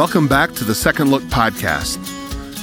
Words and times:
Welcome 0.00 0.28
back 0.28 0.54
to 0.54 0.64
the 0.64 0.74
Second 0.74 1.10
Look 1.10 1.22
podcast. 1.24 1.98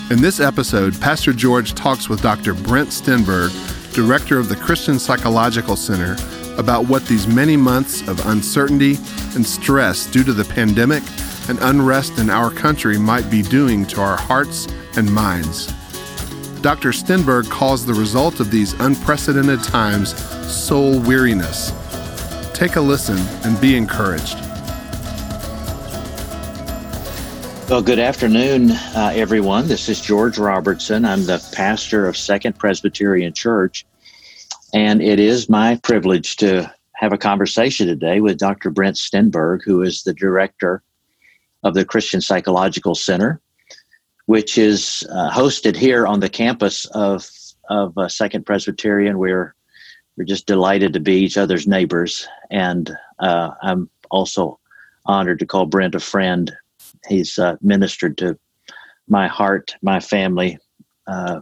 In 0.10 0.23
this 0.23 0.39
episode, 0.39 1.00
Pastor 1.00 1.34
George 1.34 1.75
talks 1.75 2.10
with 2.10 2.23
Dr. 2.23 2.55
Brent 2.55 2.89
Stenberg, 2.89 3.54
director 3.94 4.39
of 4.39 4.50
the 4.50 4.55
Christian 4.55 4.98
Psychological 4.98 5.76
Center, 5.76 6.18
about 6.58 6.88
what 6.88 7.05
these 7.05 7.27
many 7.27 7.55
months 7.55 8.02
of 8.08 8.26
uncertainty 8.26 8.95
and 9.36 9.45
stress 9.45 10.08
due 10.08 10.23
to 10.23 10.34
the 10.34 10.45
pandemic 10.45 11.04
and 11.48 11.59
unrest 11.62 12.18
in 12.18 12.31
our 12.31 12.50
country 12.50 12.98
might 12.98 13.30
be 13.30 13.44
doing 13.44 13.85
to 13.85 14.02
our 14.02 14.17
hearts 14.17 14.67
and 14.95 15.08
minds. 15.13 15.67
Dr. 16.63 16.90
Stenberg 16.90 17.48
calls 17.52 17.85
the 17.85 17.94
result 17.94 18.40
of 18.40 18.49
these 18.49 18.73
unprecedented 18.80 19.62
times 19.62 20.17
soul 20.52 20.99
weariness. 21.02 21.72
Take 22.55 22.77
a 22.77 22.81
listen 22.81 23.20
and 23.45 23.62
be 23.62 23.77
encouraged. 23.77 24.47
Well, 27.70 27.81
good 27.81 27.99
afternoon, 27.99 28.71
uh, 28.71 29.12
everyone. 29.13 29.67
This 29.67 29.89
is 29.89 29.99
George 29.99 30.38
Robertson. 30.38 31.03
I'm 31.03 31.25
the 31.25 31.45
pastor 31.53 32.08
of 32.08 32.16
Second 32.16 32.58
Presbyterian 32.58 33.34
Church, 33.34 33.85
and 34.73 35.02
it 35.02 35.20
is 35.20 35.49
my 35.49 35.75
privilege 35.84 36.38
to 36.38 36.73
have 36.94 37.11
a 37.11 37.17
conversation 37.17 37.85
today 37.85 38.22
with 38.22 38.38
Dr. 38.38 38.70
Brent 38.70 38.95
Stenberg, 38.95 39.63
who 39.66 39.81
is 39.81 40.03
the 40.03 40.13
director 40.13 40.81
of 41.63 41.73
the 41.73 41.84
Christian 41.84 42.22
Psychological 42.22 42.95
Center, 42.95 43.41
which 44.27 44.58
is 44.58 45.05
uh, 45.11 45.30
hosted 45.30 45.75
here 45.75 46.08
on 46.08 46.22
the 46.22 46.30
campus 46.30 46.86
of 46.94 47.30
of 47.70 47.97
uh, 47.97 48.08
Second 48.08 48.45
Presbyterian. 48.45 49.17
We're 49.17 49.53
we're 50.16 50.23
just 50.23 50.47
delighted 50.47 50.94
to 50.94 51.02
be 51.02 51.17
each 51.17 51.38
other's 51.38 51.67
neighbors, 51.67 52.30
and 52.49 52.89
uh, 53.20 53.52
I'm 53.61 53.89
also 54.09 54.58
honored 55.05 55.39
to 55.39 55.45
call 55.45 55.66
Brent 55.66 55.95
a 55.95 55.99
friend 55.99 56.55
he's 57.07 57.38
uh, 57.38 57.55
ministered 57.61 58.17
to 58.19 58.38
my 59.07 59.27
heart, 59.27 59.75
my 59.81 59.99
family, 59.99 60.57
uh, 61.07 61.41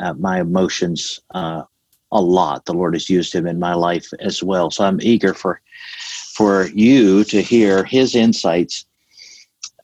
uh, 0.00 0.14
my 0.14 0.40
emotions 0.40 1.20
uh, 1.34 1.62
a 2.12 2.20
lot. 2.20 2.64
The 2.64 2.74
Lord 2.74 2.94
has 2.94 3.08
used 3.08 3.34
him 3.34 3.46
in 3.46 3.58
my 3.58 3.74
life 3.74 4.08
as 4.20 4.42
well. 4.42 4.70
So 4.70 4.84
I'm 4.84 5.00
eager 5.00 5.34
for 5.34 5.60
for 6.34 6.66
you 6.66 7.24
to 7.24 7.40
hear 7.40 7.82
his 7.84 8.14
insights 8.14 8.84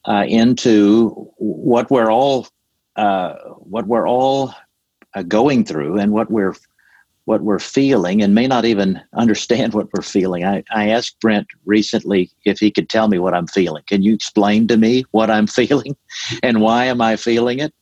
uh, 0.07 0.25
into 0.29 1.09
what 1.39 1.91
we're 1.91 2.13
all 2.13 2.47
uh, 2.97 3.35
what 3.59 3.87
we're 3.87 4.09
all 4.09 4.55
going 5.29 5.65
through 5.65 5.99
and 5.99 6.13
what 6.13 6.31
we're 6.31 6.55
what 7.25 7.43
we're 7.43 7.59
feeling 7.59 8.23
and 8.23 8.35
may 8.35 8.47
not 8.47 8.65
even 8.65 9.01
understand 9.15 9.75
what 9.75 9.89
we're 9.93 10.03
feeling. 10.03 10.45
I, 10.45 10.65
I 10.75 10.89
asked 10.89 11.21
Brent 11.21 11.47
recently 11.65 12.31
if 12.45 12.59
he 12.59 12.71
could 12.71 12.89
tell 12.89 13.09
me 13.09 13.19
what 13.19 13.35
I'm 13.35 13.47
feeling. 13.47 13.85
Can 13.87 14.03
you 14.03 14.13
explain 14.13 14.67
to 14.69 14.77
me 14.77 15.05
what 15.13 15.31
I'm 15.31 15.47
feeling 15.61 15.97
and 16.43 16.61
why 16.61 16.87
am 16.87 17.01
I 17.01 17.17
feeling 17.17 17.61
it? 17.61 17.73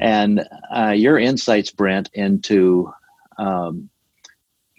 And 0.00 0.46
uh, 0.74 0.90
your 0.90 1.18
insights, 1.18 1.70
Brent, 1.70 2.08
into 2.14 2.90
um, 3.38 3.90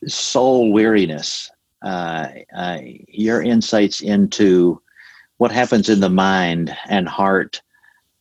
soul 0.08 0.72
weariness, 0.72 1.52
uh, 1.84 2.30
uh, 2.56 2.80
your 3.08 3.44
insights 3.44 4.02
into 4.02 4.82
what 5.38 5.52
happens 5.52 5.90
in 5.90 6.00
the 6.00 6.10
mind 6.10 6.76
and 6.88 7.08
heart 7.08 7.62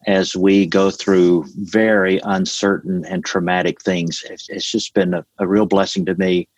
as 0.06 0.34
we 0.34 0.66
go 0.66 0.90
through 0.90 1.44
very 1.56 2.20
uncertain 2.24 3.04
and 3.04 3.24
traumatic 3.24 3.80
things. 3.80 4.24
It's, 4.28 4.70
just 4.70 4.94
been 4.94 5.14
a, 5.14 5.24
a, 5.38 5.46
real 5.46 5.66
blessing 5.66 6.04
to 6.06 6.14
me, 6.16 6.48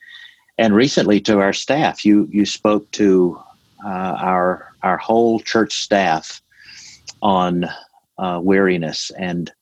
and 0.56 0.74
recently 0.74 1.20
to 1.22 1.40
our 1.40 1.52
staff. 1.52 2.04
You 2.04 2.28
you 2.30 2.46
spoke 2.46 2.90
to 2.92 3.40
uh, 3.84 4.16
our 4.18 4.72
our 4.82 4.96
whole 4.96 5.40
church 5.40 5.74
staff 5.74 6.40
on 7.22 7.66
uh, 8.18 8.40
weariness 8.42 9.10
and 9.18 9.52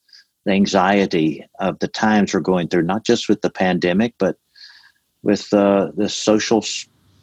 the 0.44 0.52
anxiety 0.52 1.46
of 1.60 1.78
the 1.78 1.88
times 1.88 2.34
we're 2.34 2.40
going 2.40 2.68
through, 2.68 2.82
not 2.82 3.04
just 3.04 3.28
with 3.28 3.42
the 3.42 3.50
pandemic, 3.50 4.14
but 4.18 4.36
with 5.22 5.52
uh, 5.54 5.92
the 5.96 6.08
social 6.08 6.64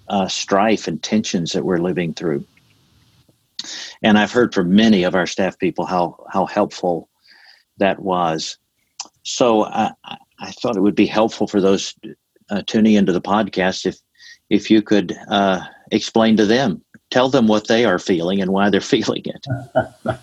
uh, 0.07 0.27
strife 0.27 0.87
and 0.87 1.03
tensions 1.03 1.51
that 1.51 1.65
we're 1.65 1.77
living 1.77 2.13
through 2.13 2.43
and 4.01 4.17
I've 4.17 4.31
heard 4.31 4.53
from 4.53 4.75
many 4.75 5.03
of 5.03 5.15
our 5.15 5.27
staff 5.27 5.57
people 5.57 5.85
how 5.85 6.25
how 6.31 6.45
helpful 6.45 7.09
that 7.77 7.99
was. 7.99 8.57
So 9.23 9.65
I, 9.65 9.91
I 10.39 10.51
thought 10.51 10.77
it 10.77 10.81
would 10.81 10.95
be 10.95 11.05
helpful 11.05 11.47
for 11.47 11.61
those 11.61 11.95
uh, 12.49 12.63
tuning 12.65 12.93
into 12.93 13.11
the 13.11 13.21
podcast 13.21 13.85
if 13.85 13.99
if 14.49 14.71
you 14.71 14.81
could 14.81 15.15
uh, 15.29 15.61
explain 15.91 16.37
to 16.37 16.45
them, 16.45 16.83
tell 17.11 17.29
them 17.29 17.47
what 17.47 17.67
they 17.67 17.85
are 17.85 17.99
feeling 17.99 18.41
and 18.41 18.51
why 18.51 18.69
they're 18.69 18.81
feeling 18.95 19.23
it. 19.25 19.45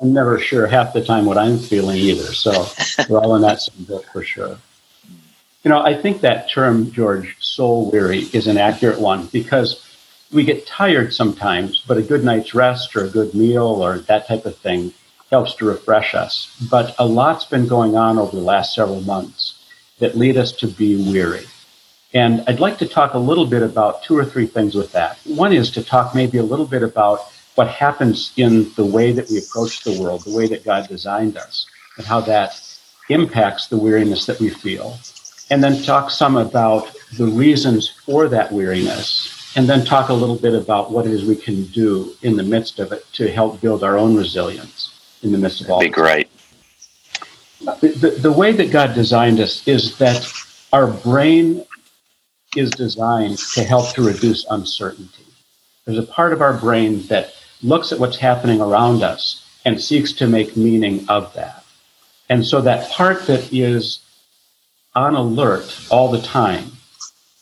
I'm 0.00 0.14
never 0.14 0.38
sure 0.38 0.66
half 0.66 0.94
the 0.94 1.04
time 1.04 1.26
what 1.26 1.36
I'm 1.36 1.58
feeling 1.58 1.98
either. 1.98 2.32
So 2.32 2.66
we're 3.08 3.20
all 3.20 3.36
in 3.36 3.42
that 3.42 3.60
same 3.60 3.84
boat 3.84 4.06
for 4.12 4.22
sure. 4.24 4.56
You 5.62 5.68
know, 5.68 5.82
I 5.82 5.94
think 5.94 6.22
that 6.22 6.48
term, 6.48 6.90
George, 6.90 7.36
soul 7.38 7.90
weary, 7.90 8.20
is 8.32 8.46
an 8.46 8.56
accurate 8.56 8.98
one 8.98 9.26
because 9.26 9.86
we 10.32 10.44
get 10.44 10.66
tired 10.66 11.12
sometimes, 11.12 11.82
but 11.86 11.98
a 11.98 12.02
good 12.02 12.24
night's 12.24 12.54
rest 12.54 12.94
or 12.94 13.04
a 13.04 13.08
good 13.08 13.34
meal 13.34 13.66
or 13.66 13.98
that 13.98 14.26
type 14.26 14.46
of 14.46 14.56
thing 14.56 14.92
helps 15.30 15.54
to 15.54 15.64
refresh 15.64 16.14
us. 16.14 16.56
But 16.70 16.94
a 16.98 17.06
lot's 17.06 17.44
been 17.44 17.66
going 17.66 17.96
on 17.96 18.18
over 18.18 18.34
the 18.34 18.42
last 18.42 18.74
several 18.74 19.00
months 19.00 19.64
that 19.98 20.16
lead 20.16 20.36
us 20.36 20.52
to 20.52 20.68
be 20.68 20.96
weary. 21.12 21.46
And 22.12 22.42
I'd 22.48 22.60
like 22.60 22.78
to 22.78 22.88
talk 22.88 23.14
a 23.14 23.18
little 23.18 23.46
bit 23.46 23.62
about 23.62 24.02
two 24.02 24.16
or 24.16 24.24
three 24.24 24.46
things 24.46 24.74
with 24.74 24.90
that. 24.92 25.18
One 25.24 25.52
is 25.52 25.70
to 25.72 25.84
talk 25.84 26.14
maybe 26.14 26.38
a 26.38 26.42
little 26.42 26.66
bit 26.66 26.82
about 26.82 27.20
what 27.54 27.68
happens 27.68 28.32
in 28.36 28.72
the 28.74 28.84
way 28.84 29.12
that 29.12 29.28
we 29.28 29.38
approach 29.38 29.84
the 29.84 30.00
world, 30.00 30.24
the 30.24 30.36
way 30.36 30.46
that 30.48 30.64
God 30.64 30.88
designed 30.88 31.36
us, 31.36 31.66
and 31.96 32.06
how 32.06 32.20
that 32.22 32.60
impacts 33.08 33.66
the 33.66 33.76
weariness 33.76 34.26
that 34.26 34.40
we 34.40 34.50
feel. 34.50 34.98
And 35.50 35.62
then 35.62 35.82
talk 35.82 36.10
some 36.10 36.36
about 36.36 36.90
the 37.16 37.26
reasons 37.26 37.88
for 37.88 38.28
that 38.28 38.50
weariness 38.52 39.39
and 39.56 39.68
then 39.68 39.84
talk 39.84 40.08
a 40.08 40.14
little 40.14 40.36
bit 40.36 40.54
about 40.54 40.90
what 40.90 41.06
it 41.06 41.12
is 41.12 41.24
we 41.24 41.36
can 41.36 41.64
do 41.66 42.14
in 42.22 42.36
the 42.36 42.42
midst 42.42 42.78
of 42.78 42.92
it 42.92 43.04
to 43.14 43.30
help 43.30 43.60
build 43.60 43.82
our 43.82 43.98
own 43.98 44.16
resilience 44.16 45.18
in 45.22 45.32
the 45.32 45.38
midst 45.38 45.60
of 45.60 45.70
all. 45.70 45.78
That'd 45.78 45.92
be 45.92 45.94
great. 45.94 46.28
The, 47.60 47.88
the, 47.88 48.10
the 48.10 48.32
way 48.32 48.52
that 48.52 48.70
God 48.70 48.94
designed 48.94 49.40
us 49.40 49.66
is 49.66 49.98
that 49.98 50.26
our 50.72 50.86
brain 50.86 51.64
is 52.56 52.70
designed 52.70 53.38
to 53.54 53.62
help 53.62 53.94
to 53.94 54.02
reduce 54.02 54.46
uncertainty. 54.50 55.24
There's 55.84 55.98
a 55.98 56.02
part 56.06 56.32
of 56.32 56.40
our 56.40 56.54
brain 56.54 57.02
that 57.08 57.34
looks 57.62 57.92
at 57.92 57.98
what's 57.98 58.16
happening 58.16 58.60
around 58.60 59.02
us 59.02 59.46
and 59.64 59.80
seeks 59.80 60.12
to 60.14 60.26
make 60.26 60.56
meaning 60.56 61.04
of 61.08 61.32
that. 61.34 61.64
And 62.28 62.46
so 62.46 62.60
that 62.62 62.90
part 62.90 63.26
that 63.26 63.52
is 63.52 64.00
on 64.94 65.14
alert 65.14 65.86
all 65.90 66.10
the 66.10 66.20
time 66.22 66.72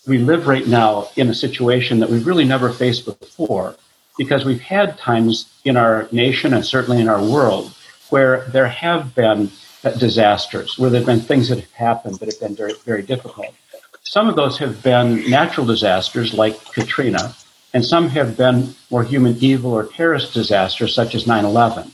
we 0.08 0.19
live 0.19 0.46
right 0.46 0.66
now 0.66 1.08
in 1.16 1.28
a 1.28 1.34
situation 1.34 2.00
that 2.00 2.08
we've 2.08 2.26
really 2.26 2.44
never 2.44 2.72
faced 2.72 3.04
before 3.04 3.76
because 4.16 4.44
we've 4.44 4.60
had 4.60 4.98
times 4.98 5.52
in 5.64 5.76
our 5.76 6.08
nation 6.10 6.54
and 6.54 6.64
certainly 6.64 7.00
in 7.00 7.08
our 7.08 7.22
world 7.22 7.72
where 8.10 8.41
there 8.48 8.69
have 8.69 9.14
been 9.14 9.50
disasters, 9.98 10.78
where 10.78 10.91
there 10.91 11.00
have 11.00 11.06
been 11.06 11.20
things 11.20 11.48
that 11.48 11.60
have 11.60 11.72
happened 11.72 12.16
that 12.16 12.32
have 12.32 12.41
been 12.41 12.56
very, 12.56 12.72
very 12.84 13.02
difficult. 13.02 13.54
Some 14.02 14.28
of 14.28 14.36
those 14.36 14.58
have 14.58 14.82
been 14.82 15.28
natural 15.30 15.66
disasters 15.66 16.32
like 16.32 16.64
Katrina, 16.72 17.34
and 17.75 17.84
some 17.84 18.08
have 18.08 18.36
been 18.36 18.75
more 18.90 19.04
human 19.04 19.36
evil 19.40 19.72
or 19.72 19.84
terrorist 19.84 20.32
disasters 20.32 20.94
such 20.94 21.14
as 21.14 21.26
9 21.26 21.44
11. 21.44 21.92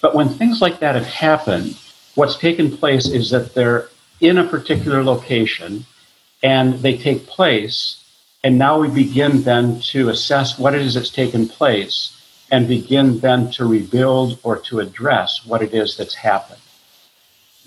But 0.00 0.14
when 0.14 0.28
things 0.28 0.60
like 0.60 0.78
that 0.80 0.94
have 0.94 1.06
happened, 1.06 1.76
what's 2.14 2.36
taken 2.36 2.76
place 2.76 3.08
is 3.08 3.30
that 3.30 3.54
they're 3.54 3.88
in 4.20 4.38
a 4.38 4.44
particular 4.44 5.02
location 5.02 5.86
and 6.42 6.74
they 6.74 6.96
take 6.96 7.26
place. 7.26 8.04
And 8.44 8.58
now 8.58 8.78
we 8.78 8.88
begin 8.88 9.42
then 9.42 9.80
to 9.92 10.08
assess 10.08 10.58
what 10.58 10.74
it 10.74 10.82
is 10.82 10.94
that's 10.94 11.10
taken 11.10 11.48
place 11.48 12.14
and 12.50 12.68
begin 12.68 13.18
then 13.18 13.50
to 13.52 13.66
rebuild 13.66 14.38
or 14.42 14.56
to 14.56 14.80
address 14.80 15.44
what 15.44 15.62
it 15.62 15.74
is 15.74 15.96
that's 15.96 16.14
happened. 16.14 16.60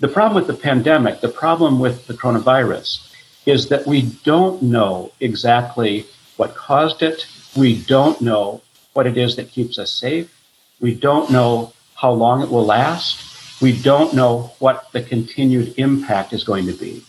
The 0.00 0.08
problem 0.08 0.34
with 0.34 0.46
the 0.46 0.60
pandemic, 0.60 1.20
the 1.20 1.28
problem 1.28 1.78
with 1.78 2.06
the 2.06 2.14
coronavirus, 2.14 3.08
is 3.46 3.68
that 3.68 3.86
we 3.86 4.02
don't 4.24 4.62
know 4.62 5.12
exactly 5.20 6.06
what 6.36 6.56
caused 6.56 7.02
it. 7.02 7.26
We 7.56 7.82
don't 7.82 8.20
know 8.20 8.62
what 8.94 9.06
it 9.06 9.16
is 9.16 9.36
that 9.36 9.50
keeps 9.50 9.78
us 9.78 9.92
safe. 9.92 10.32
We 10.80 10.94
don't 10.94 11.30
know 11.30 11.72
how 11.94 12.12
long 12.12 12.42
it 12.42 12.50
will 12.50 12.64
last. 12.64 13.60
We 13.60 13.80
don't 13.80 14.12
know 14.14 14.52
what 14.58 14.90
the 14.90 15.02
continued 15.02 15.74
impact 15.76 16.32
is 16.32 16.42
going 16.42 16.66
to 16.66 16.72
be. 16.72 17.04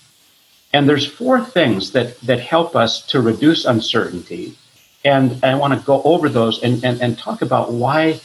And 0.73 0.89
there's 0.89 1.05
four 1.05 1.39
things 1.39 1.91
that, 1.91 2.19
that 2.21 2.39
help 2.39 2.75
us 2.75 3.05
to 3.07 3.21
reduce 3.21 3.65
uncertainty. 3.65 4.57
And 5.05 5.39
I 5.43 5.55
want 5.55 5.79
to 5.79 5.85
go 5.85 6.01
over 6.03 6.27
those 6.29 6.63
and, 6.63 6.83
and, 6.83 6.99
and 7.01 7.17
talk 7.17 7.41
about 7.41 7.71
why 7.71 8.19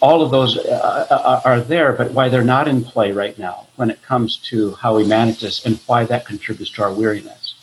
all 0.00 0.22
of 0.22 0.30
those 0.30 0.56
uh, 0.58 1.06
uh, 1.10 1.40
are 1.44 1.60
there, 1.60 1.92
but 1.92 2.12
why 2.12 2.28
they're 2.28 2.44
not 2.44 2.68
in 2.68 2.84
play 2.84 3.10
right 3.10 3.36
now 3.38 3.66
when 3.76 3.90
it 3.90 4.00
comes 4.02 4.36
to 4.36 4.74
how 4.74 4.96
we 4.96 5.04
manage 5.04 5.40
this 5.40 5.64
and 5.64 5.80
why 5.86 6.04
that 6.04 6.26
contributes 6.26 6.70
to 6.72 6.82
our 6.82 6.92
weariness. 6.92 7.54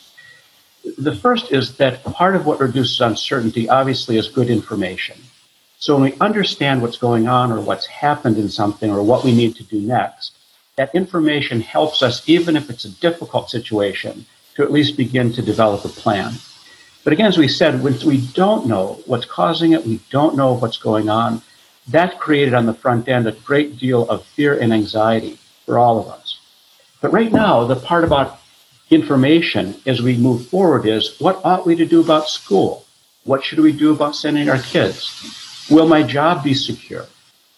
The 0.98 1.14
first 1.14 1.52
is 1.52 1.76
that 1.76 2.04
part 2.04 2.36
of 2.36 2.46
what 2.46 2.60
reduces 2.60 3.00
uncertainty 3.00 3.68
obviously 3.68 4.18
is 4.18 4.28
good 4.28 4.50
information. 4.50 5.18
So 5.78 5.94
when 5.94 6.10
we 6.10 6.18
understand 6.20 6.82
what's 6.82 6.98
going 6.98 7.28
on 7.28 7.52
or 7.52 7.60
what's 7.60 7.86
happened 7.86 8.38
in 8.38 8.48
something 8.48 8.90
or 8.90 9.02
what 9.02 9.24
we 9.24 9.34
need 9.34 9.56
to 9.56 9.64
do 9.64 9.80
next, 9.80 10.35
that 10.76 10.94
information 10.94 11.60
helps 11.60 12.02
us, 12.02 12.26
even 12.28 12.56
if 12.56 12.70
it's 12.70 12.84
a 12.84 12.90
difficult 12.90 13.50
situation, 13.50 14.26
to 14.54 14.62
at 14.62 14.72
least 14.72 14.96
begin 14.96 15.32
to 15.32 15.42
develop 15.42 15.84
a 15.84 15.88
plan. 15.88 16.34
But 17.04 17.12
again, 17.12 17.26
as 17.26 17.38
we 17.38 17.48
said, 17.48 17.82
we 17.82 18.18
don't 18.18 18.66
know 18.66 19.00
what's 19.06 19.26
causing 19.26 19.72
it, 19.72 19.86
we 19.86 20.00
don't 20.10 20.36
know 20.36 20.54
what's 20.54 20.78
going 20.78 21.08
on, 21.08 21.42
that 21.88 22.18
created 22.18 22.52
on 22.52 22.66
the 22.66 22.74
front 22.74 23.08
end 23.08 23.26
a 23.26 23.32
great 23.32 23.78
deal 23.78 24.08
of 24.08 24.24
fear 24.24 24.58
and 24.58 24.72
anxiety 24.72 25.38
for 25.64 25.78
all 25.78 25.98
of 25.98 26.08
us. 26.08 26.38
But 27.00 27.12
right 27.12 27.32
now, 27.32 27.64
the 27.64 27.76
part 27.76 28.04
about 28.04 28.40
information 28.90 29.76
as 29.86 30.02
we 30.02 30.16
move 30.16 30.46
forward 30.48 30.86
is 30.86 31.18
what 31.20 31.40
ought 31.44 31.66
we 31.66 31.76
to 31.76 31.86
do 31.86 32.00
about 32.00 32.28
school? 32.28 32.84
What 33.24 33.44
should 33.44 33.60
we 33.60 33.72
do 33.72 33.92
about 33.92 34.16
sending 34.16 34.48
our 34.48 34.58
kids? 34.58 35.66
Will 35.70 35.88
my 35.88 36.02
job 36.02 36.44
be 36.44 36.54
secure? 36.54 37.06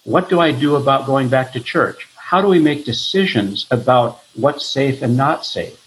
What 0.05 0.29
do 0.29 0.41
I 0.41 0.53
do 0.53 0.76
about 0.76 1.06
going 1.06 1.29
back 1.29 1.53
to 1.53 1.61
church? 1.61 2.09
How 2.29 2.43
do 2.43 2.49
we 2.49 2.59
make 2.59 2.85
decisions 2.85 3.67
about 3.71 4.21
what's 4.35 4.67
safe 4.67 5.01
and 5.01 5.17
not 5.17 5.47
safe? 5.47 5.81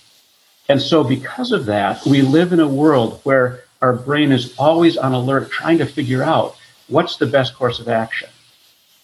And 0.68 0.82
so, 0.82 1.04
because 1.04 1.52
of 1.52 1.68
that, 1.68 2.04
we 2.04 2.24
live 2.24 2.52
in 2.52 2.60
a 2.60 2.68
world 2.68 3.20
where 3.22 3.66
our 3.80 3.94
brain 3.94 4.32
is 4.32 4.58
always 4.58 4.98
on 4.98 5.14
alert, 5.14 5.52
trying 5.52 5.78
to 5.78 5.86
figure 5.86 6.24
out 6.24 6.56
what's 6.88 7.18
the 7.18 7.28
best 7.28 7.54
course 7.54 7.78
of 7.80 7.88
action. 7.88 8.28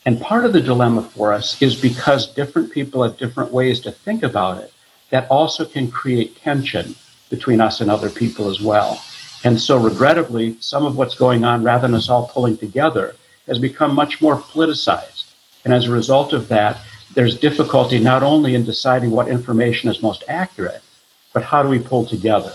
And 0.04 0.19
part 0.19 0.45
of 0.45 0.54
the 0.54 0.62
dilemma 0.62 1.04
for 1.04 1.31
us 1.31 1.62
is 1.62 1.80
because 1.80 2.34
different 2.34 2.72
people 2.72 3.04
have 3.04 3.19
different 3.19 3.51
ways 3.51 3.81
to 3.81 3.92
think 3.92 4.24
about 4.24 4.57
it, 4.57 4.74
that 5.12 5.30
also 5.30 5.63
can 5.63 5.92
create 5.92 6.42
tension 6.42 6.95
between 7.30 7.62
us 7.62 7.81
and 7.81 7.92
other 7.92 8.10
people 8.10 8.50
as 8.50 8.62
well. 8.62 9.00
And 9.44 9.62
so, 9.62 9.78
regrettably, 9.78 10.57
some 10.60 10.88
of 10.88 10.98
what's 10.98 11.13
going 11.13 11.44
on, 11.44 11.63
rather 11.63 11.88
than 11.88 11.94
us 11.94 12.10
all 12.10 12.30
pulling 12.30 12.57
together, 12.57 13.16
has 13.45 13.60
become 13.60 13.94
much 13.94 14.24
more 14.24 14.38
politicized. 14.38 15.25
And 15.63 15.72
as 15.72 15.86
a 15.86 15.92
result 15.92 16.33
of 16.33 16.48
that, 16.48 16.80
there's 17.18 17.40
difficulty 17.40 17.98
not 17.98 18.22
only 18.22 18.54
in 18.54 18.64
deciding 18.64 19.10
what 19.10 19.28
information 19.28 19.90
is 19.90 20.04
most 20.04 20.24
accurate, 20.28 20.84
but 21.34 21.42
how 21.42 21.64
do 21.64 21.68
we 21.68 21.80
pull 21.80 22.06
together? 22.06 22.54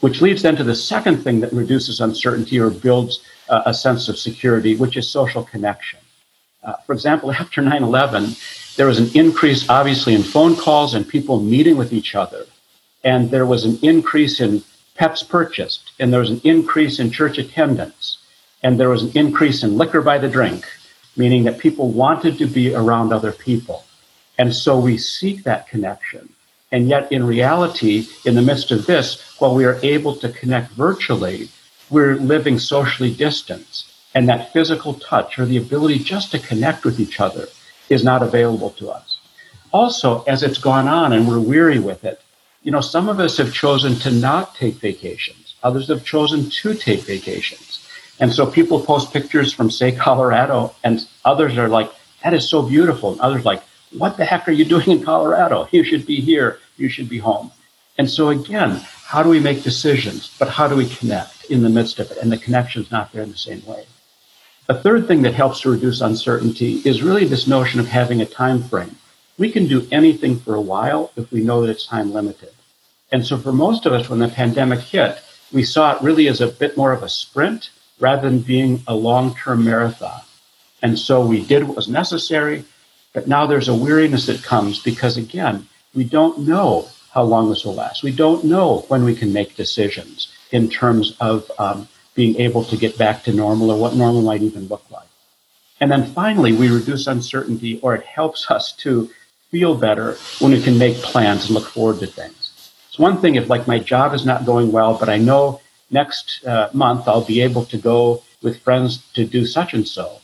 Which 0.00 0.20
leads 0.20 0.42
then 0.42 0.54
to 0.56 0.64
the 0.64 0.74
second 0.74 1.24
thing 1.24 1.40
that 1.40 1.50
reduces 1.50 2.02
uncertainty 2.02 2.60
or 2.60 2.68
builds 2.68 3.22
uh, 3.48 3.62
a 3.64 3.72
sense 3.72 4.10
of 4.10 4.18
security, 4.18 4.76
which 4.76 4.98
is 4.98 5.08
social 5.08 5.42
connection. 5.42 5.98
Uh, 6.62 6.74
for 6.86 6.92
example, 6.92 7.32
after 7.42 7.62
9 7.62 7.82
11, 7.82 8.36
there 8.76 8.86
was 8.86 8.98
an 8.98 9.08
increase, 9.14 9.66
obviously, 9.70 10.14
in 10.14 10.22
phone 10.22 10.56
calls 10.56 10.92
and 10.92 11.08
people 11.08 11.40
meeting 11.40 11.78
with 11.78 11.94
each 11.94 12.14
other. 12.14 12.44
And 13.02 13.30
there 13.30 13.46
was 13.46 13.64
an 13.64 13.78
increase 13.80 14.40
in 14.40 14.62
pets 14.94 15.22
purchased, 15.22 15.92
and 15.98 16.12
there 16.12 16.20
was 16.20 16.28
an 16.28 16.42
increase 16.44 16.98
in 16.98 17.10
church 17.10 17.38
attendance, 17.38 18.18
and 18.62 18.78
there 18.78 18.90
was 18.90 19.04
an 19.04 19.12
increase 19.14 19.62
in 19.62 19.78
liquor 19.78 20.02
by 20.02 20.18
the 20.18 20.28
drink, 20.28 20.66
meaning 21.16 21.44
that 21.44 21.58
people 21.58 21.88
wanted 21.88 22.36
to 22.36 22.46
be 22.46 22.74
around 22.74 23.10
other 23.10 23.32
people. 23.32 23.85
And 24.38 24.54
so 24.54 24.78
we 24.78 24.98
seek 24.98 25.44
that 25.44 25.68
connection. 25.68 26.28
And 26.72 26.88
yet, 26.88 27.10
in 27.12 27.24
reality, 27.24 28.06
in 28.24 28.34
the 28.34 28.42
midst 28.42 28.70
of 28.70 28.86
this, 28.86 29.36
while 29.38 29.54
we 29.54 29.64
are 29.64 29.78
able 29.82 30.16
to 30.16 30.28
connect 30.28 30.72
virtually, 30.72 31.48
we're 31.90 32.16
living 32.16 32.58
socially 32.58 33.14
distanced 33.14 33.92
and 34.14 34.28
that 34.28 34.52
physical 34.52 34.94
touch 34.94 35.38
or 35.38 35.44
the 35.44 35.58
ability 35.58 35.98
just 35.98 36.30
to 36.32 36.38
connect 36.38 36.84
with 36.84 36.98
each 36.98 37.20
other 37.20 37.48
is 37.88 38.02
not 38.02 38.22
available 38.22 38.70
to 38.70 38.90
us. 38.90 39.18
Also, 39.72 40.22
as 40.24 40.42
it's 40.42 40.58
gone 40.58 40.88
on 40.88 41.12
and 41.12 41.28
we're 41.28 41.38
weary 41.38 41.78
with 41.78 42.02
it, 42.02 42.20
you 42.62 42.72
know, 42.72 42.80
some 42.80 43.08
of 43.08 43.20
us 43.20 43.36
have 43.36 43.52
chosen 43.52 43.94
to 43.96 44.10
not 44.10 44.54
take 44.54 44.74
vacations. 44.76 45.54
Others 45.62 45.88
have 45.88 46.04
chosen 46.04 46.48
to 46.48 46.74
take 46.74 47.00
vacations. 47.00 47.86
And 48.18 48.32
so 48.32 48.46
people 48.46 48.80
post 48.80 49.12
pictures 49.12 49.52
from, 49.52 49.70
say, 49.70 49.92
Colorado, 49.92 50.74
and 50.82 51.06
others 51.24 51.58
are 51.58 51.68
like, 51.68 51.92
that 52.24 52.32
is 52.32 52.48
so 52.48 52.62
beautiful. 52.62 53.12
And 53.12 53.20
others 53.20 53.44
like, 53.44 53.62
what 53.92 54.16
the 54.16 54.24
heck 54.24 54.48
are 54.48 54.52
you 54.52 54.64
doing 54.64 54.90
in 54.90 55.02
Colorado? 55.02 55.68
You 55.70 55.84
should 55.84 56.06
be 56.06 56.20
here. 56.20 56.58
You 56.76 56.88
should 56.88 57.08
be 57.08 57.18
home. 57.18 57.52
And 57.98 58.10
so 58.10 58.28
again, 58.28 58.80
how 59.04 59.22
do 59.22 59.28
we 59.28 59.40
make 59.40 59.62
decisions? 59.62 60.34
But 60.38 60.48
how 60.48 60.68
do 60.68 60.76
we 60.76 60.88
connect 60.88 61.46
in 61.46 61.62
the 61.62 61.68
midst 61.68 61.98
of 61.98 62.10
it? 62.10 62.18
And 62.18 62.30
the 62.30 62.36
connection 62.36 62.82
is 62.82 62.90
not 62.90 63.12
there 63.12 63.22
in 63.22 63.30
the 63.30 63.38
same 63.38 63.64
way. 63.64 63.86
A 64.68 64.74
third 64.74 65.06
thing 65.06 65.22
that 65.22 65.34
helps 65.34 65.60
to 65.60 65.70
reduce 65.70 66.00
uncertainty 66.00 66.82
is 66.84 67.02
really 67.02 67.24
this 67.24 67.46
notion 67.46 67.78
of 67.78 67.86
having 67.86 68.20
a 68.20 68.26
time 68.26 68.62
frame. 68.62 68.96
We 69.38 69.50
can 69.50 69.68
do 69.68 69.86
anything 69.92 70.38
for 70.40 70.54
a 70.54 70.60
while 70.60 71.12
if 71.16 71.30
we 71.30 71.42
know 71.42 71.60
that 71.62 71.70
it's 71.70 71.86
time 71.86 72.12
limited. 72.12 72.50
And 73.12 73.24
so 73.24 73.38
for 73.38 73.52
most 73.52 73.86
of 73.86 73.92
us, 73.92 74.08
when 74.08 74.18
the 74.18 74.28
pandemic 74.28 74.80
hit, 74.80 75.22
we 75.52 75.62
saw 75.62 75.94
it 75.94 76.02
really 76.02 76.26
as 76.26 76.40
a 76.40 76.48
bit 76.48 76.76
more 76.76 76.92
of 76.92 77.04
a 77.04 77.08
sprint 77.08 77.70
rather 78.00 78.28
than 78.28 78.40
being 78.40 78.82
a 78.88 78.94
long-term 78.94 79.64
marathon. 79.64 80.20
And 80.82 80.98
so 80.98 81.24
we 81.24 81.44
did 81.44 81.64
what 81.64 81.76
was 81.76 81.88
necessary, 81.88 82.64
but 83.16 83.26
now 83.26 83.46
there's 83.46 83.68
a 83.68 83.74
weariness 83.74 84.26
that 84.26 84.42
comes 84.42 84.78
because 84.78 85.16
again, 85.16 85.66
we 85.94 86.04
don't 86.04 86.40
know 86.40 86.86
how 87.12 87.22
long 87.22 87.48
this 87.48 87.64
will 87.64 87.74
last. 87.74 88.02
We 88.02 88.12
don't 88.12 88.44
know 88.44 88.84
when 88.88 89.04
we 89.04 89.14
can 89.14 89.32
make 89.32 89.56
decisions 89.56 90.30
in 90.50 90.68
terms 90.68 91.16
of 91.18 91.50
um, 91.58 91.88
being 92.14 92.36
able 92.36 92.62
to 92.64 92.76
get 92.76 92.98
back 92.98 93.24
to 93.24 93.32
normal 93.32 93.70
or 93.70 93.80
what 93.80 93.94
normal 93.94 94.20
might 94.20 94.42
even 94.42 94.66
look 94.66 94.84
like. 94.90 95.08
And 95.80 95.90
then 95.90 96.12
finally, 96.12 96.52
we 96.52 96.68
reduce 96.68 97.06
uncertainty 97.06 97.80
or 97.80 97.94
it 97.94 98.04
helps 98.04 98.50
us 98.50 98.72
to 98.84 99.08
feel 99.50 99.74
better 99.74 100.18
when 100.40 100.52
we 100.52 100.60
can 100.60 100.76
make 100.76 100.96
plans 100.98 101.46
and 101.46 101.54
look 101.54 101.68
forward 101.68 102.00
to 102.00 102.06
things. 102.06 102.70
It's 102.90 102.98
one 102.98 103.22
thing 103.22 103.36
if 103.36 103.48
like 103.48 103.66
my 103.66 103.78
job 103.78 104.12
is 104.12 104.26
not 104.26 104.44
going 104.44 104.72
well, 104.72 104.92
but 104.92 105.08
I 105.08 105.16
know 105.16 105.62
next 105.90 106.44
uh, 106.44 106.68
month 106.74 107.08
I'll 107.08 107.24
be 107.24 107.40
able 107.40 107.64
to 107.64 107.78
go 107.78 108.22
with 108.42 108.60
friends 108.60 109.10
to 109.14 109.24
do 109.24 109.46
such 109.46 109.72
and 109.72 109.88
so. 109.88 110.20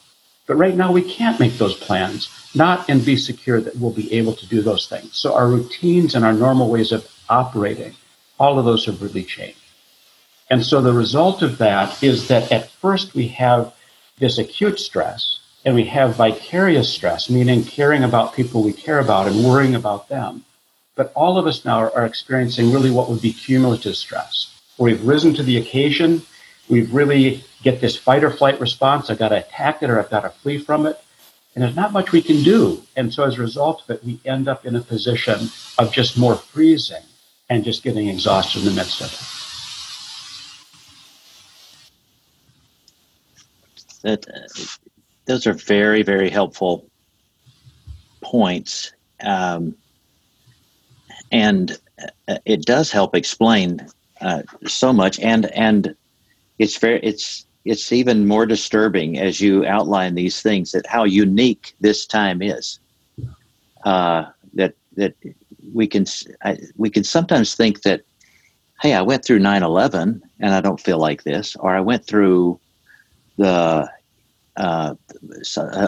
But 0.47 0.57
right 0.57 0.77
now 0.77 0.93
we 0.93 1.01
can't 1.01 1.41
make 1.41 1.55
those 1.55 1.75
plans, 1.75 2.29
not 2.55 2.89
and 2.89 3.05
be 3.05 3.17
secure 3.17 3.61
that 3.61 3.77
we'll 3.77 3.93
be 3.93 4.13
able 4.13 4.35
to 4.35 4.47
do 4.47 4.63
those 4.63 4.87
things. 4.87 5.17
So 5.17 5.35
our 5.35 5.49
routines 5.49 6.15
and 6.15 6.25
our 6.25 6.33
normal 6.33 6.69
ways 6.69 6.93
of 6.93 7.09
operating, 7.29 7.95
all 8.39 8.59
of 8.59 8.65
those 8.65 8.85
have 8.87 9.01
really 9.03 9.25
changed. 9.25 9.59
And 10.51 10.65
so 10.65 10.81
the 10.81 10.93
result 10.93 11.43
of 11.43 11.59
that 11.59 12.03
is 12.03 12.29
that 12.29 12.53
at 12.53 12.71
first 12.71 13.15
we 13.15 13.29
have 13.29 13.75
this 14.19 14.39
acute 14.39 14.79
stress 14.79 15.41
and 15.65 15.75
we 15.75 15.85
have 15.85 16.17
vicarious 16.17 16.93
stress, 16.93 17.31
meaning 17.31 17.65
caring 17.65 18.03
about 18.03 18.35
people 18.35 18.63
we 18.63 18.73
care 18.73 18.99
about 18.99 19.29
and 19.29 19.45
worrying 19.45 19.75
about 19.75 20.09
them. 20.09 20.45
But 20.95 21.13
all 21.15 21.39
of 21.39 21.47
us 21.47 21.65
now 21.65 21.91
are, 21.91 22.05
experiencing 22.05 22.71
really 22.71 22.91
what 22.91 23.09
would 23.09 23.23
be 23.23 23.33
cumulative 23.33 23.97
stress, 23.97 24.53
we've 24.77 25.03
risen 25.05 25.35
to 25.35 25.43
the 25.43 25.57
occasion. 25.57 26.23
We've 26.69 26.93
really 26.93 27.45
get 27.63 27.81
this 27.81 27.97
fight 27.97 28.25
or 28.25 28.31
flight 28.31 28.61
response. 28.61 29.09
I've 29.09 29.19
got 29.19 29.31
to 29.31 29.39
attack 29.39 29.83
it 29.83 29.91
or 29.91 29.99
I've 29.99 30.11
got 30.11 30.21
to 30.21 30.31
flee 30.31 30.59
from 30.59 30.87
it. 30.87 31.03
And 31.55 31.63
there's 31.63 31.77
not 31.77 31.93
much 31.93 32.13
we 32.13 32.23
can 32.23 32.43
do. 32.43 32.83
And 32.97 33.13
so 33.13 33.25
as 33.25 33.39
a 33.39 33.43
result 33.43 33.83
of 33.83 33.91
it, 33.91 34.05
we 34.05 34.21
end 34.25 34.49
up 34.49 34.65
in 34.65 34.75
a 34.75 34.81
position 34.81 35.51
of 35.79 35.93
just 35.93 36.17
more 36.17 36.37
freezing 36.37 37.03
and 37.51 37.63
just 37.63 37.83
getting 37.83 38.09
exhausted 38.09 38.61
in 38.61 38.65
the 38.67 38.71
midst 38.73 39.01
of 39.01 39.13
it. 39.13 39.43
that 44.03 44.29
uh, 44.29 44.65
those 45.25 45.47
are 45.47 45.55
very 45.55 46.03
very 46.03 46.29
helpful 46.29 46.87
points 48.21 48.93
um, 49.23 49.75
and 51.31 51.79
uh, 52.29 52.39
it 52.45 52.65
does 52.65 52.91
help 52.91 53.17
explain 53.17 53.87
uh, 54.21 54.43
so 54.67 54.93
much 54.93 55.19
and 55.21 55.47
and 55.47 55.95
it's 56.59 56.77
very 56.77 57.01
it's 57.01 57.47
it's 57.65 57.93
even 57.93 58.27
more 58.27 58.47
disturbing 58.47 59.19
as 59.19 59.41
you 59.41 59.65
outline 59.67 60.15
these 60.15 60.43
things 60.43 60.73
that 60.73 60.87
how 60.87 61.05
unique 61.05 61.75
this 61.81 62.07
time 62.07 62.43
is 62.43 62.79
uh, 63.85 64.25
that 64.55 64.75
that 64.97 65.15
we 65.73 65.87
can 65.87 66.05
I, 66.43 66.59
we 66.77 66.91
can 66.91 67.05
sometimes 67.05 67.55
think 67.55 67.83
that 67.83 68.03
hey 68.81 68.95
i 68.95 69.03
went 69.03 69.25
through 69.25 69.39
9-11 69.39 70.21
and 70.41 70.55
i 70.55 70.61
don't 70.61 70.81
feel 70.81 70.99
like 70.99 71.23
this 71.23 71.57
or 71.57 71.75
i 71.75 71.81
went 71.81 72.05
through 72.05 72.59
the 73.39 73.89
uh, 74.57 74.95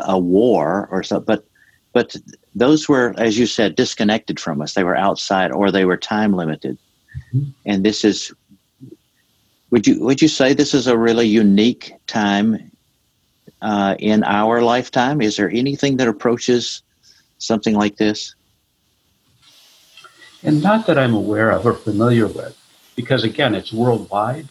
a 0.06 0.18
war 0.18 0.88
or 0.90 1.02
so, 1.02 1.20
but 1.20 1.44
but 1.92 2.16
those 2.56 2.88
were, 2.88 3.14
as 3.18 3.38
you 3.38 3.46
said, 3.46 3.76
disconnected 3.76 4.40
from 4.40 4.60
us. 4.60 4.74
They 4.74 4.82
were 4.82 4.96
outside 4.96 5.52
or 5.52 5.70
they 5.70 5.84
were 5.84 5.96
time 5.96 6.32
limited. 6.32 6.76
Mm-hmm. 7.32 7.50
And 7.66 7.84
this 7.84 8.04
is 8.04 8.32
would 9.74 9.88
you 9.88 9.98
would 9.98 10.22
you 10.22 10.28
say 10.28 10.54
this 10.54 10.72
is 10.72 10.86
a 10.86 10.96
really 10.96 11.26
unique 11.26 11.94
time 12.06 12.70
uh, 13.60 13.96
in 13.98 14.22
our 14.22 14.62
lifetime? 14.62 15.20
Is 15.20 15.36
there 15.36 15.50
anything 15.50 15.96
that 15.96 16.06
approaches 16.06 16.84
something 17.38 17.74
like 17.74 17.96
this? 17.96 18.36
And 20.44 20.62
not 20.62 20.86
that 20.86 20.96
I'm 20.96 21.12
aware 21.12 21.50
of 21.50 21.66
or 21.66 21.74
familiar 21.74 22.28
with, 22.28 22.56
because 22.94 23.24
again, 23.24 23.56
it's 23.56 23.72
worldwide. 23.72 24.46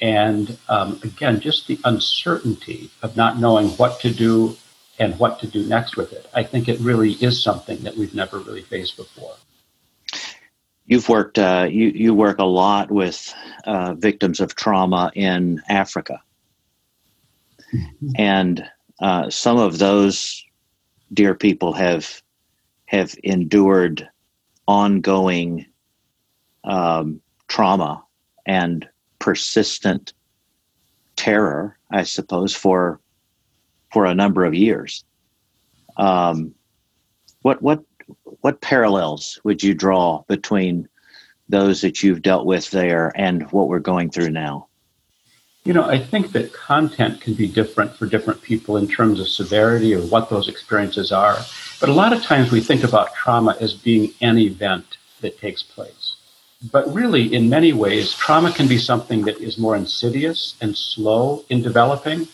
And 0.00 0.56
um, 0.70 0.98
again, 1.04 1.40
just 1.40 1.66
the 1.66 1.78
uncertainty 1.84 2.88
of 3.02 3.18
not 3.18 3.38
knowing 3.38 3.68
what 3.72 4.00
to 4.00 4.10
do 4.10 4.56
and 4.98 5.18
what 5.18 5.40
to 5.40 5.46
do 5.46 5.62
next 5.66 5.98
with 5.98 6.14
it. 6.14 6.26
I 6.32 6.42
think 6.42 6.70
it 6.70 6.80
really 6.80 7.12
is 7.20 7.42
something 7.42 7.80
that 7.82 7.98
we've 7.98 8.14
never 8.14 8.38
really 8.38 8.62
faced 8.62 8.96
before. 8.96 9.34
You've 10.86 11.08
worked, 11.08 11.38
uh, 11.38 11.66
you, 11.70 11.88
you 11.88 12.14
work 12.14 12.38
a 12.38 12.44
lot 12.44 12.90
with 12.90 13.34
uh, 13.64 13.94
victims 13.94 14.40
of 14.40 14.54
trauma 14.54 15.10
in 15.14 15.62
Africa. 15.68 16.20
mm-hmm. 17.74 18.10
and 18.16 18.68
uh, 19.00 19.30
some 19.30 19.58
of 19.58 19.78
those 19.78 20.44
dear 21.12 21.34
people 21.34 21.72
have 21.72 22.22
have 22.86 23.14
endured 23.24 24.08
ongoing 24.68 25.66
um, 26.64 27.20
trauma 27.48 28.04
and 28.46 28.88
persistent 29.18 30.12
terror, 31.16 31.76
I 31.90 32.04
suppose, 32.04 32.54
for 32.54 33.00
for 33.92 34.04
a 34.04 34.14
number 34.14 34.44
of 34.44 34.54
years. 34.54 35.04
Um, 35.96 36.54
what 37.42 37.62
what 37.62 37.84
what 38.40 38.60
parallels 38.60 39.40
would 39.44 39.62
you 39.62 39.74
draw 39.74 40.22
between 40.28 40.88
those 41.48 41.80
that 41.82 42.02
you've 42.02 42.22
dealt 42.22 42.46
with 42.46 42.70
there 42.70 43.12
and 43.14 43.50
what 43.52 43.68
we're 43.68 43.78
going 43.78 44.10
through 44.10 44.30
now? 44.30 44.68
You 45.64 45.72
know, 45.72 45.84
I 45.84 45.98
think 45.98 46.32
that 46.32 46.52
content 46.52 47.22
can 47.22 47.32
be 47.32 47.46
different 47.46 47.96
for 47.96 48.04
different 48.06 48.42
people 48.42 48.76
in 48.76 48.86
terms 48.86 49.18
of 49.18 49.28
severity 49.28 49.94
or 49.94 50.02
what 50.02 50.28
those 50.28 50.46
experiences 50.46 51.10
are. 51.10 51.38
But 51.80 51.88
a 51.88 51.94
lot 51.94 52.12
of 52.12 52.22
times 52.22 52.50
we 52.52 52.60
think 52.60 52.84
about 52.84 53.14
trauma 53.14 53.56
as 53.60 53.72
being 53.72 54.12
an 54.20 54.38
event 54.38 54.98
that 55.22 55.38
takes 55.38 55.62
place. 55.62 56.16
But 56.70 56.92
really, 56.92 57.34
in 57.34 57.48
many 57.48 57.72
ways, 57.72 58.12
trauma 58.12 58.52
can 58.52 58.68
be 58.68 58.78
something 58.78 59.22
that 59.22 59.38
is 59.38 59.58
more 59.58 59.76
insidious 59.76 60.54
and 60.60 60.76
slow 60.76 61.44
in 61.48 61.62
developing. 61.62 62.28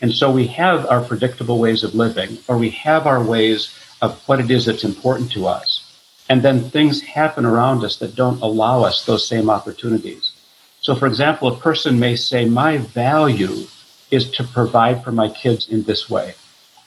And 0.00 0.12
so 0.12 0.30
we 0.30 0.46
have 0.48 0.86
our 0.86 1.00
predictable 1.00 1.58
ways 1.58 1.84
of 1.84 1.94
living, 1.94 2.38
or 2.48 2.58
we 2.58 2.70
have 2.70 3.06
our 3.06 3.22
ways 3.22 3.72
of 4.04 4.28
what 4.28 4.40
it 4.40 4.50
is 4.50 4.66
that's 4.66 4.84
important 4.84 5.32
to 5.32 5.46
us. 5.46 5.80
And 6.28 6.42
then 6.42 6.70
things 6.70 7.02
happen 7.02 7.44
around 7.44 7.84
us 7.84 7.96
that 7.98 8.16
don't 8.16 8.40
allow 8.40 8.82
us 8.82 9.04
those 9.04 9.28
same 9.28 9.50
opportunities. 9.50 10.32
So, 10.80 10.94
for 10.94 11.06
example, 11.06 11.48
a 11.48 11.56
person 11.56 11.98
may 11.98 12.16
say, 12.16 12.44
My 12.44 12.78
value 12.78 13.66
is 14.10 14.30
to 14.32 14.44
provide 14.44 15.02
for 15.02 15.12
my 15.12 15.28
kids 15.28 15.68
in 15.68 15.82
this 15.82 16.08
way. 16.08 16.34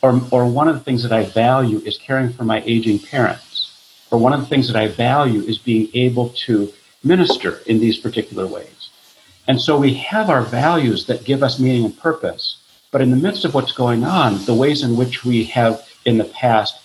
Or, 0.02 0.22
or 0.32 0.46
one 0.46 0.68
of 0.68 0.76
the 0.76 0.84
things 0.84 1.04
that 1.04 1.12
I 1.12 1.24
value 1.26 1.80
is 1.80 1.98
caring 1.98 2.32
for 2.32 2.44
my 2.44 2.62
aging 2.66 3.00
parents. 3.00 3.74
Or 4.12 4.20
one 4.20 4.34
of 4.34 4.40
the 4.40 4.46
things 4.46 4.68
that 4.68 4.78
I 4.78 4.88
value 4.88 5.42
is 5.42 5.58
being 5.58 5.90
able 5.94 6.30
to 6.46 6.72
minister 7.04 7.62
in 7.66 7.80
these 7.80 7.98
particular 7.98 8.48
ways. 8.48 8.90
And 9.48 9.60
so 9.60 9.78
we 9.78 9.94
have 9.96 10.30
our 10.30 10.42
values 10.44 11.06
that 11.08 11.26
give 11.26 11.42
us 11.42 11.60
meaning 11.60 11.86
and 11.86 11.98
purpose. 11.98 12.58
But 12.92 13.02
in 13.02 13.12
the 13.12 13.18
midst 13.18 13.46
of 13.46 13.54
what's 13.54 13.72
going 13.72 14.04
on, 14.04 14.44
the 14.46 14.54
ways 14.54 14.84
in 14.84 14.96
which 14.96 15.26
we 15.26 15.44
have 15.46 15.88
in 16.06 16.18
the 16.18 16.26
past 16.26 16.80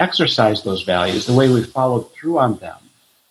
exercised 0.00 0.64
those 0.64 0.82
values, 0.82 1.26
the 1.26 1.34
way 1.34 1.48
we 1.48 1.62
followed 1.62 2.12
through 2.12 2.38
on 2.38 2.56
them, 2.56 2.78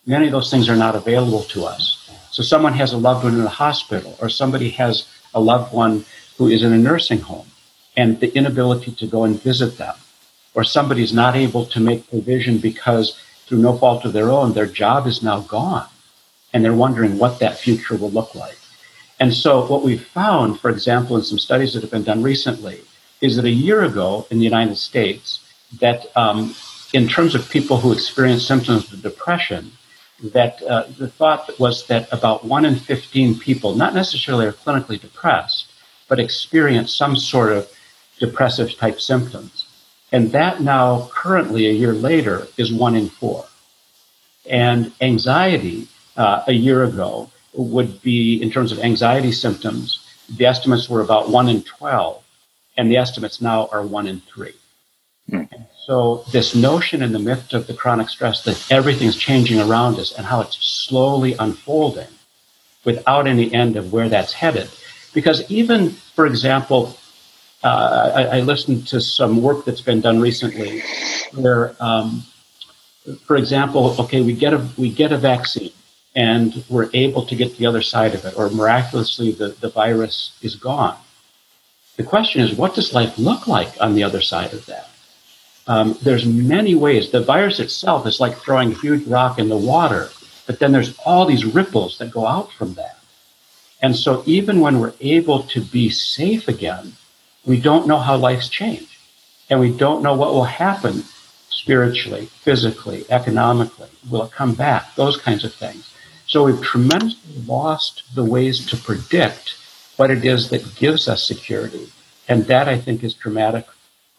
many 0.05 0.27
of 0.27 0.31
those 0.31 0.49
things 0.51 0.69
are 0.69 0.75
not 0.75 0.95
available 0.95 1.43
to 1.43 1.65
us. 1.65 2.09
So 2.31 2.43
someone 2.43 2.73
has 2.73 2.93
a 2.93 2.97
loved 2.97 3.23
one 3.25 3.33
in 3.33 3.41
a 3.41 3.49
hospital, 3.49 4.15
or 4.21 4.29
somebody 4.29 4.69
has 4.71 5.07
a 5.33 5.41
loved 5.41 5.73
one 5.73 6.05
who 6.37 6.47
is 6.47 6.63
in 6.63 6.71
a 6.71 6.77
nursing 6.77 7.19
home, 7.19 7.47
and 7.97 8.19
the 8.19 8.33
inability 8.37 8.91
to 8.93 9.07
go 9.07 9.23
and 9.23 9.41
visit 9.41 9.77
them, 9.77 9.95
or 10.53 10.63
somebody's 10.63 11.13
not 11.13 11.35
able 11.35 11.65
to 11.65 11.79
make 11.79 12.09
provision 12.09 12.59
because 12.59 13.19
through 13.45 13.57
no 13.57 13.75
fault 13.77 14.05
of 14.05 14.13
their 14.13 14.29
own, 14.29 14.53
their 14.53 14.67
job 14.67 15.07
is 15.07 15.23
now 15.23 15.41
gone, 15.41 15.87
and 16.53 16.63
they're 16.63 16.73
wondering 16.73 17.17
what 17.17 17.39
that 17.39 17.57
future 17.57 17.97
will 17.97 18.11
look 18.11 18.35
like. 18.35 18.57
And 19.19 19.33
so 19.33 19.65
what 19.65 19.83
we've 19.83 20.05
found, 20.05 20.59
for 20.59 20.69
example, 20.69 21.17
in 21.17 21.23
some 21.23 21.39
studies 21.39 21.73
that 21.73 21.81
have 21.81 21.91
been 21.91 22.03
done 22.03 22.23
recently, 22.23 22.81
is 23.21 23.35
that 23.35 23.45
a 23.45 23.49
year 23.49 23.83
ago 23.83 24.25
in 24.29 24.37
the 24.37 24.45
United 24.45 24.77
States, 24.77 25.41
that 25.79 26.05
um, 26.15 26.55
in 26.93 27.07
terms 27.07 27.35
of 27.35 27.49
people 27.49 27.77
who 27.77 27.91
experience 27.91 28.45
symptoms 28.45 28.91
of 28.91 29.01
depression, 29.01 29.71
that 30.23 30.61
uh, 30.63 30.83
the 30.97 31.07
thought 31.07 31.49
was 31.59 31.87
that 31.87 32.11
about 32.11 32.43
one 32.43 32.65
in 32.65 32.75
15 32.75 33.39
people, 33.39 33.75
not 33.75 33.93
necessarily 33.93 34.45
are 34.45 34.53
clinically 34.53 34.99
depressed, 34.99 35.71
but 36.07 36.19
experience 36.19 36.93
some 36.93 37.15
sort 37.15 37.51
of 37.51 37.71
depressive 38.19 38.75
type 38.75 38.99
symptoms. 38.99 39.65
And 40.11 40.31
that 40.31 40.61
now, 40.61 41.09
currently, 41.13 41.67
a 41.67 41.71
year 41.71 41.93
later, 41.93 42.47
is 42.57 42.73
one 42.73 42.95
in 42.95 43.09
four. 43.09 43.45
And 44.49 44.91
anxiety, 44.99 45.87
uh, 46.17 46.43
a 46.47 46.53
year 46.53 46.83
ago, 46.83 47.29
would 47.53 48.01
be, 48.01 48.41
in 48.41 48.49
terms 48.49 48.71
of 48.71 48.79
anxiety 48.79 49.31
symptoms, 49.31 50.05
the 50.29 50.45
estimates 50.45 50.89
were 50.89 51.01
about 51.01 51.29
one 51.29 51.47
in 51.47 51.61
12, 51.61 52.23
and 52.77 52.91
the 52.91 52.97
estimates 52.97 53.41
now 53.41 53.67
are 53.71 53.85
one 53.85 54.07
in 54.07 54.21
three. 54.21 54.53
Mm. 55.29 55.58
So 55.89 56.23
this 56.31 56.53
notion 56.53 57.01
in 57.01 57.13
the 57.13 57.17
midst 57.17 57.51
of 57.55 57.65
the 57.65 57.73
chronic 57.73 58.09
stress 58.09 58.43
that 58.43 58.63
everything's 58.71 59.17
changing 59.17 59.59
around 59.59 59.97
us 59.97 60.11
and 60.15 60.23
how 60.23 60.39
it's 60.41 60.55
slowly 60.63 61.33
unfolding 61.39 62.05
without 62.85 63.25
any 63.25 63.51
end 63.51 63.75
of 63.75 63.91
where 63.91 64.07
that's 64.07 64.31
headed. 64.31 64.69
Because 65.15 65.49
even, 65.49 65.89
for 65.89 66.27
example, 66.27 66.95
uh, 67.63 68.11
I, 68.13 68.37
I, 68.37 68.39
listened 68.41 68.85
to 68.89 69.01
some 69.01 69.41
work 69.41 69.65
that's 69.65 69.81
been 69.81 69.99
done 69.99 70.19
recently 70.19 70.83
where, 71.33 71.75
um, 71.79 72.23
for 73.25 73.35
example, 73.35 73.95
okay, 73.97 74.21
we 74.21 74.33
get 74.33 74.53
a 74.53 74.63
we 74.77 74.91
get 74.91 75.11
a 75.11 75.17
vaccine 75.17 75.73
and 76.15 76.63
we're 76.69 76.91
able 76.93 77.25
to 77.25 77.35
get 77.35 77.57
the 77.57 77.65
other 77.65 77.81
side 77.81 78.13
of 78.13 78.23
it, 78.25 78.37
or 78.37 78.51
miraculously 78.51 79.31
the, 79.31 79.49
the 79.59 79.69
virus 79.69 80.37
is 80.43 80.55
gone. 80.55 80.97
The 81.97 82.03
question 82.03 82.41
is, 82.41 82.53
what 82.53 82.75
does 82.75 82.93
life 82.93 83.17
look 83.17 83.47
like 83.47 83.73
on 83.81 83.95
the 83.95 84.03
other 84.03 84.21
side 84.21 84.53
of 84.53 84.67
that? 84.67 84.88
Um, 85.69 85.95
there's 86.01 86.25
many 86.25 86.73
ways. 86.73 87.11
The 87.11 87.21
virus 87.21 87.59
itself 87.59 88.07
is 88.07 88.19
like 88.19 88.35
throwing 88.37 88.71
a 88.71 88.79
huge 88.79 89.05
rock 89.05 89.37
in 89.37 89.49
the 89.49 89.55
water, 89.55 90.09
but 90.47 90.57
then 90.57 90.71
there's 90.71 90.97
all 91.05 91.27
these 91.27 91.45
ripples 91.45 91.99
that 91.99 92.09
go 92.09 92.25
out 92.25 92.51
from 92.51 92.73
that. 92.73 92.97
And 93.79 93.95
so 93.95 94.23
even 94.25 94.61
when 94.61 94.79
we're 94.79 94.95
able 94.99 95.43
to 95.43 95.61
be 95.61 95.91
safe 95.91 96.47
again, 96.47 96.93
we 97.45 97.61
don't 97.61 97.87
know 97.87 97.99
how 97.99 98.17
life's 98.17 98.49
changed. 98.49 98.97
And 99.47 99.59
we 99.59 99.71
don't 99.71 100.01
know 100.01 100.15
what 100.15 100.33
will 100.33 100.43
happen 100.43 101.03
spiritually, 101.49 102.25
physically, 102.25 103.05
economically. 103.11 103.89
Will 104.09 104.23
it 104.23 104.31
come 104.31 104.55
back? 104.55 104.95
Those 104.95 105.17
kinds 105.17 105.43
of 105.43 105.53
things. 105.53 105.93
So 106.25 106.45
we've 106.45 106.61
tremendously 106.63 107.43
lost 107.45 108.03
the 108.15 108.25
ways 108.25 108.65
to 108.67 108.75
predict 108.75 109.55
what 109.97 110.09
it 110.09 110.25
is 110.25 110.49
that 110.49 110.75
gives 110.75 111.07
us 111.07 111.27
security. 111.27 111.89
And 112.27 112.45
that 112.45 112.67
I 112.67 112.77
think 112.77 113.03
is 113.03 113.13
traumatic 113.13 113.67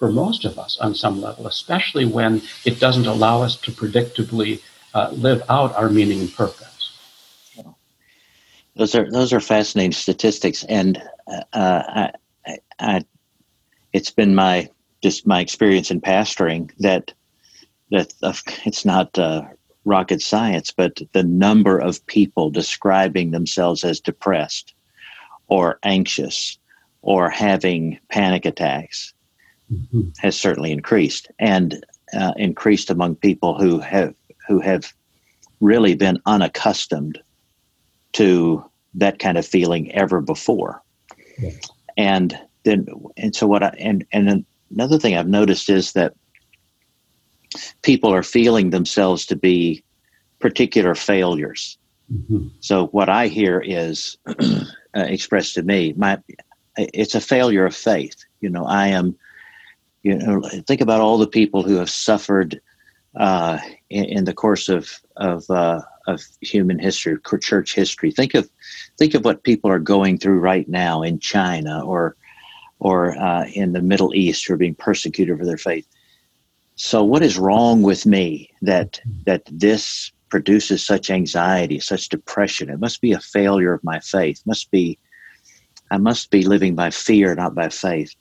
for 0.01 0.11
most 0.11 0.47
of 0.47 0.59
us 0.59 0.79
on 0.79 0.95
some 0.95 1.21
level, 1.21 1.47
especially 1.47 2.07
when 2.07 2.41
it 2.65 2.81
doesn't 2.81 3.07
allow 3.07 3.43
us 3.43 3.55
to 3.55 3.71
predictably 3.71 4.61
uh, 4.95 5.11
live 5.13 5.43
out 5.51 5.77
our 5.77 5.91
meaning 5.91 6.21
and 6.21 6.35
purpose. 6.35 6.67
Those 8.77 8.95
are 8.95 9.11
those 9.11 9.33
are 9.33 9.41
fascinating 9.41 9.93
statistics, 9.93 10.65
and 10.65 10.97
uh, 11.29 11.43
I, 11.53 12.59
I, 12.79 13.05
it's 13.93 14.11
been 14.11 14.35
my 14.35 14.71
just 15.03 15.27
my 15.27 15.41
experience 15.41 15.91
in 15.91 16.01
pastoring 16.01 16.71
that 16.79 17.13
that 17.91 18.15
it's 18.65 18.87
not 18.87 19.19
uh, 19.19 19.43
rocket 19.85 20.23
science, 20.23 20.71
but 20.71 21.03
the 21.13 21.25
number 21.25 21.79
of 21.79 22.05
people 22.07 22.49
describing 22.49 23.33
themselves 23.33 23.85
as 23.85 24.01
depressed 24.01 24.73
or 25.49 25.79
anxious 25.83 26.59
or 27.03 27.29
having 27.29 27.99
panic 28.09 28.47
attacks 28.47 29.13
mm-hmm. 29.73 30.09
has 30.19 30.39
certainly 30.39 30.73
increased 30.73 31.31
and 31.39 31.85
uh, 32.13 32.33
increased 32.37 32.91
among 32.91 33.17
people 33.17 33.59
who 33.59 33.79
have 33.79 34.15
who 34.49 34.61
have 34.61 34.93
really 35.61 35.95
been 35.95 36.21
unaccustomed 36.27 37.19
to 38.13 38.65
that 38.95 39.19
kind 39.19 39.39
of 39.39 39.47
feeling 39.47 39.93
ever 39.93 40.21
before. 40.21 40.83
And 41.97 42.39
then 42.65 42.87
and 43.17 43.35
so 43.35 43.47
what 43.47 43.63
I 43.63 43.69
and 43.79 44.05
and 44.13 44.45
another 44.71 44.99
thing 44.99 45.17
I've 45.17 45.29
noticed 45.29 45.71
is 45.71 45.93
that 45.93 46.15
people 47.83 48.13
are 48.13 48.23
feeling 48.23 48.71
themselves 48.71 49.27
to 49.27 49.37
be 49.37 49.83
particular 50.39 50.95
failures. 50.95 51.79
Mm-hmm. 52.13 52.49
So 52.61 52.87
what 52.89 53.09
I 53.09 53.29
hear 53.29 53.61
is 53.61 54.17
uh, 54.27 54.65
expressed 54.95 55.55
to 55.55 55.63
me, 55.63 55.95
my 55.97 56.19
it's 56.77 57.15
a 57.15 57.21
failure 57.21 57.67
of 57.67 57.75
faith. 57.75 58.17
You 58.41 58.51
know, 58.51 58.65
I 58.65 58.89
am 58.89 59.17
you 60.03 60.17
know, 60.17 60.41
think 60.67 60.81
about 60.81 61.01
all 61.01 61.19
the 61.19 61.27
people 61.27 61.63
who 61.63 61.77
have 61.77 61.91
suffered 61.91 62.61
uh, 63.17 63.59
in, 63.91 64.05
in, 64.05 64.25
the 64.25 64.33
course 64.33 64.69
of 64.69 64.89
of 65.17 65.49
uh, 65.51 65.81
of 66.07 66.23
human 66.41 66.79
history, 66.79 67.19
church 67.41 67.75
history. 67.75 68.11
Think 68.11 68.35
of 68.35 68.49
think 68.99 69.15
of 69.15 69.25
what 69.25 69.43
people 69.43 69.71
are 69.71 69.81
going 69.81 70.19
through 70.19 70.39
right 70.39 70.69
now 70.69 71.03
in 71.03 71.19
China 71.19 71.85
or 71.85 72.17
or 72.79 73.19
uh, 73.19 73.47
in 73.53 73.73
the 73.73 73.83
Middle 73.83 74.15
East 74.15 74.47
who 74.47 74.55
are 74.55 74.59
being 74.59 74.75
persecuted 74.75 75.39
for 75.39 75.45
their 75.45 75.59
faith. 75.59 75.87
So, 76.77 77.05
what 77.05 77.23
is 77.23 77.37
wrong 77.37 77.83
with 77.83 78.07
me 78.07 78.51
that 78.63 79.01
that 79.27 79.43
this 79.51 80.13
produces 80.31 80.87
such 80.87 81.11
anxiety, 81.11 81.81
such 81.81 82.09
depression? 82.09 82.71
It 82.71 82.81
must 82.81 83.01
be 83.01 83.13
a 83.13 83.21
failure 83.21 83.75
of 83.75 83.85
my 83.85 84.01
faith. 84.01 84.39
It 84.39 84.47
must 84.47 84.71
be 84.71 84.99
I 85.91 85.99
must 85.99 86.31
be 86.31 86.45
living 86.45 86.77
by 86.77 86.91
fear, 86.91 87.35
not 87.35 87.55
by 87.55 87.69
faith 87.69 88.15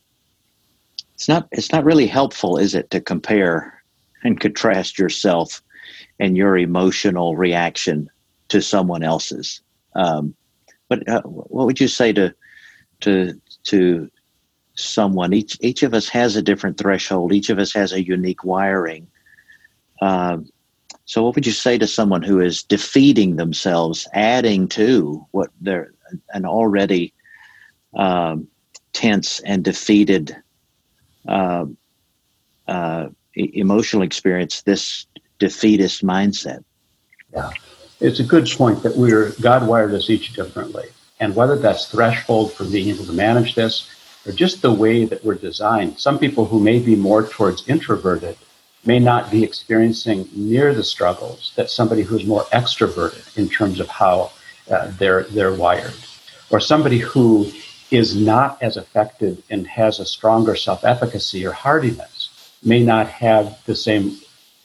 it's 1.20 1.28
not 1.28 1.50
it's 1.52 1.74
not 1.74 1.84
really 1.84 2.08
helpful, 2.08 2.56
is 2.56 2.74
it, 2.74 2.90
to 2.92 3.02
compare 3.02 3.84
and 4.24 4.40
contrast 4.40 4.98
yourself 4.98 5.62
and 6.18 6.38
your 6.38 6.58
emotional 6.58 7.36
reaction 7.36 8.10
to 8.48 8.62
someone 8.62 9.04
else's. 9.04 9.60
Um, 9.96 10.34
but 10.88 11.06
uh, 11.10 11.22
what 11.24 11.66
would 11.66 11.82
you 11.82 11.90
say 11.90 12.14
to 12.14 12.34
to 13.02 13.34
to 13.64 14.10
someone? 14.76 15.34
Each 15.34 15.58
each 15.60 15.84
of 15.84 15.94
us 15.94 16.08
has 16.08 16.38
a 16.38 16.42
different 16.42 16.78
threshold. 16.78 17.34
Each 17.34 17.50
of 17.50 17.60
us 17.60 17.74
has 17.74 17.92
a 17.92 18.02
unique 18.02 18.46
wiring. 18.46 19.06
Um, 20.02 20.48
so, 21.04 21.22
what 21.22 21.36
would 21.36 21.46
you 21.46 21.52
say 21.52 21.78
to 21.80 21.86
someone 21.88 22.22
who 22.22 22.40
is 22.40 22.64
defeating 22.64 23.36
themselves, 23.36 24.08
adding 24.14 24.70
to 24.70 25.28
what 25.32 25.50
they're 25.60 25.92
an 26.30 26.46
already 26.46 27.14
um, 27.98 28.48
tense 28.94 29.42
and 29.42 29.66
defeated 29.66 30.34
uh, 31.30 31.66
uh, 32.68 33.10
emotional 33.36 34.04
experience? 34.04 34.64
This 34.64 35.06
defeatist 35.40 36.04
mindset. 36.04 36.64
Yeah, 37.34 37.52
it's 38.00 38.20
a 38.20 38.24
good 38.24 38.50
point 38.50 38.84
that 38.84 38.98
we're 38.98 39.32
God 39.42 39.68
wired 39.68 39.94
us 39.94 40.10
each 40.10 40.34
differently, 40.34 40.88
and 41.20 41.36
whether 41.36 41.56
that's 41.56 41.90
threshold 41.92 42.54
for 42.54 42.66
being 42.66 42.90
able 42.90 43.06
to 43.06 43.14
manage 43.14 43.56
this 43.56 43.90
or 44.26 44.32
just 44.34 44.62
the 44.62 44.74
way 44.74 45.06
that 45.06 45.24
we're 45.24 45.36
designed. 45.36 46.00
Some 46.00 46.20
people 46.20 46.46
who 46.46 46.60
may 46.60 46.80
be 46.80 46.96
more 46.96 47.26
towards 47.26 47.68
introverted 47.70 48.38
may 48.86 49.00
not 49.00 49.30
be 49.32 49.44
experiencing 49.44 50.28
near 50.34 50.74
the 50.74 50.84
struggles 50.84 51.54
that 51.56 51.70
somebody 51.70 52.02
who's 52.02 52.26
more 52.26 52.44
extroverted 52.46 53.38
in 53.38 53.50
terms 53.50 53.80
of 53.80 53.88
how 53.88 54.32
uh, 54.72 54.92
they're 54.98 55.24
they're 55.24 55.54
wired, 55.54 55.94
or 56.50 56.60
somebody 56.60 57.00
who 57.00 57.52
is 57.92 58.16
not 58.16 58.62
as 58.62 58.78
affected 58.78 59.42
and 59.50 59.68
has 59.68 60.00
a 60.00 60.06
stronger 60.06 60.56
self-efficacy 60.56 61.46
or 61.46 61.52
hardiness 61.52 62.30
may 62.64 62.84
not 62.84 63.08
have 63.08 63.58
the 63.66 63.76
same 63.76 64.18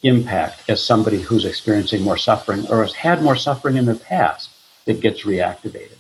impact 0.02 0.68
as 0.68 0.82
somebody 0.82 1.20
who's 1.20 1.44
experiencing 1.44 2.02
more 2.02 2.16
suffering 2.16 2.66
or 2.68 2.82
has 2.82 2.92
had 2.92 3.22
more 3.22 3.36
suffering 3.36 3.76
in 3.76 3.86
the 3.86 3.94
past 3.94 4.50
that 4.84 5.00
gets 5.00 5.22
reactivated. 5.22 5.96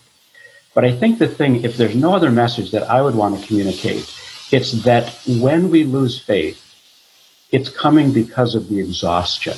But 0.74 0.84
I 0.84 0.92
think 0.92 1.18
the 1.18 1.28
thing, 1.28 1.64
if 1.64 1.76
there's 1.76 1.94
no 1.94 2.14
other 2.14 2.30
message 2.30 2.70
that 2.72 2.90
I 2.90 3.00
would 3.00 3.14
want 3.14 3.40
to 3.40 3.46
communicate, 3.46 4.12
it's 4.50 4.72
that 4.82 5.18
when 5.26 5.70
we 5.70 5.84
lose 5.84 6.20
faith, 6.20 6.60
it's 7.50 7.68
coming 7.68 8.12
because 8.12 8.54
of 8.54 8.68
the 8.68 8.80
exhaustion. 8.80 9.56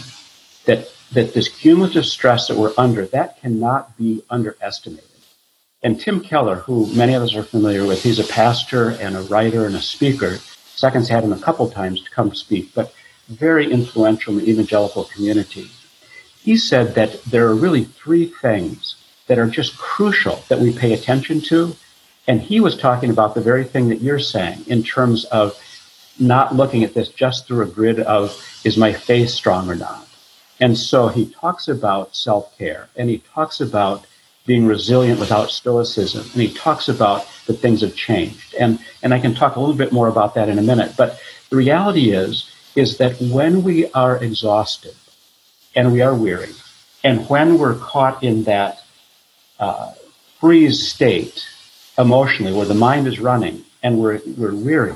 That 0.67 0.89
that 1.13 1.35
this 1.35 1.49
cumulative 1.49 2.05
stress 2.05 2.49
that 2.49 2.57
we're 2.57 2.73
under, 2.77 3.07
that 3.07 3.41
cannot 3.41 3.97
be 3.97 4.23
underestimated. 4.29 5.05
And 5.83 6.01
Tim 6.01 6.21
Keller, 6.21 6.57
who 6.57 6.93
many 6.95 7.15
of 7.15 7.23
us 7.23 7.35
are 7.35 7.43
familiar 7.43 7.87
with, 7.87 8.03
he's 8.03 8.19
a 8.19 8.25
pastor 8.25 8.91
and 9.01 9.17
a 9.17 9.23
writer 9.23 9.67
and 9.67 9.77
a 9.77 9.81
speaker. 9.81 10.39
Second's 10.75 11.09
had 11.09 11.25
him 11.25 11.33
a 11.33 11.39
couple 11.39 11.69
times 11.71 12.03
to 12.03 12.11
come 12.11 12.35
speak, 12.35 12.75
but 12.75 12.93
very 13.29 13.71
influential 13.71 14.39
in 14.39 14.45
the 14.45 14.51
evangelical 14.51 15.05
community. 15.05 15.71
He 16.41 16.57
said 16.57 16.95
that 16.95 17.23
there 17.25 17.47
are 17.47 17.55
really 17.55 17.85
three 17.85 18.27
things 18.27 18.97
that 19.27 19.39
are 19.39 19.47
just 19.47 19.77
crucial 19.77 20.43
that 20.49 20.61
we 20.61 20.73
pay 20.73 20.93
attention 20.93 21.41
to. 21.43 21.75
And 22.29 22.41
he 22.41 22.61
was 22.61 22.77
talking 22.77 23.11
about 23.11 23.35
the 23.35 23.41
very 23.41 23.65
thing 23.65 23.89
that 23.89 24.01
you're 24.01 24.19
saying 24.19 24.65
in 24.67 24.83
terms 24.83 25.25
of 25.27 25.61
not 26.19 26.55
looking 26.55 26.85
at 26.85 26.95
this 26.95 27.09
just 27.09 27.47
through 27.47 27.63
a 27.63 27.67
grid 27.67 28.01
of 28.01 28.31
is 28.65 28.77
my 28.77 28.93
faith 28.93 29.31
strong 29.31 29.69
or 29.69 29.75
not. 29.75 30.09
And 30.61 30.77
so 30.77 31.09
he 31.09 31.27
talks 31.27 31.69
about 31.69 32.17
self 32.17 32.57
care 32.57 32.89
and 32.97 33.11
he 33.11 33.19
talks 33.19 33.61
about 33.61 34.07
being 34.47 34.67
resilient 34.67 35.21
without 35.21 35.51
stoicism 35.51 36.23
and 36.33 36.41
he 36.41 36.53
talks 36.53 36.89
about 36.89 37.27
that 37.47 37.55
things 37.55 37.81
have 37.81 37.95
changed. 37.95 38.55
And, 38.55 38.79
and 39.03 39.15
I 39.15 39.19
can 39.19 39.35
talk 39.35 39.57
a 39.57 39.61
little 39.61 39.75
bit 39.75 39.93
more 39.93 40.09
about 40.09 40.35
that 40.35 40.49
in 40.49 40.59
a 40.59 40.63
minute. 40.63 40.95
But 40.97 41.21
the 41.51 41.57
reality 41.57 42.11
is, 42.11 42.51
is 42.75 42.99
that 42.99 43.21
when 43.21 43.63
we 43.63 43.91
are 43.93 44.23
exhausted 44.23 44.95
and 45.75 45.93
we 45.93 46.03
are 46.03 46.15
weary, 46.15 46.53
and 47.03 47.29
when 47.29 47.59
we're 47.59 47.77
caught 47.77 48.23
in 48.23 48.45
that 48.45 48.83
uh, 49.59 49.93
freeze 50.41 50.89
state 50.89 51.47
emotionally, 51.97 52.53
where 52.53 52.67
the 52.67 52.75
mind 52.75 53.07
is 53.07 53.21
running 53.21 53.65
and 53.83 53.99
we're, 53.99 54.21
we're 54.37 54.55
weary, 54.55 54.95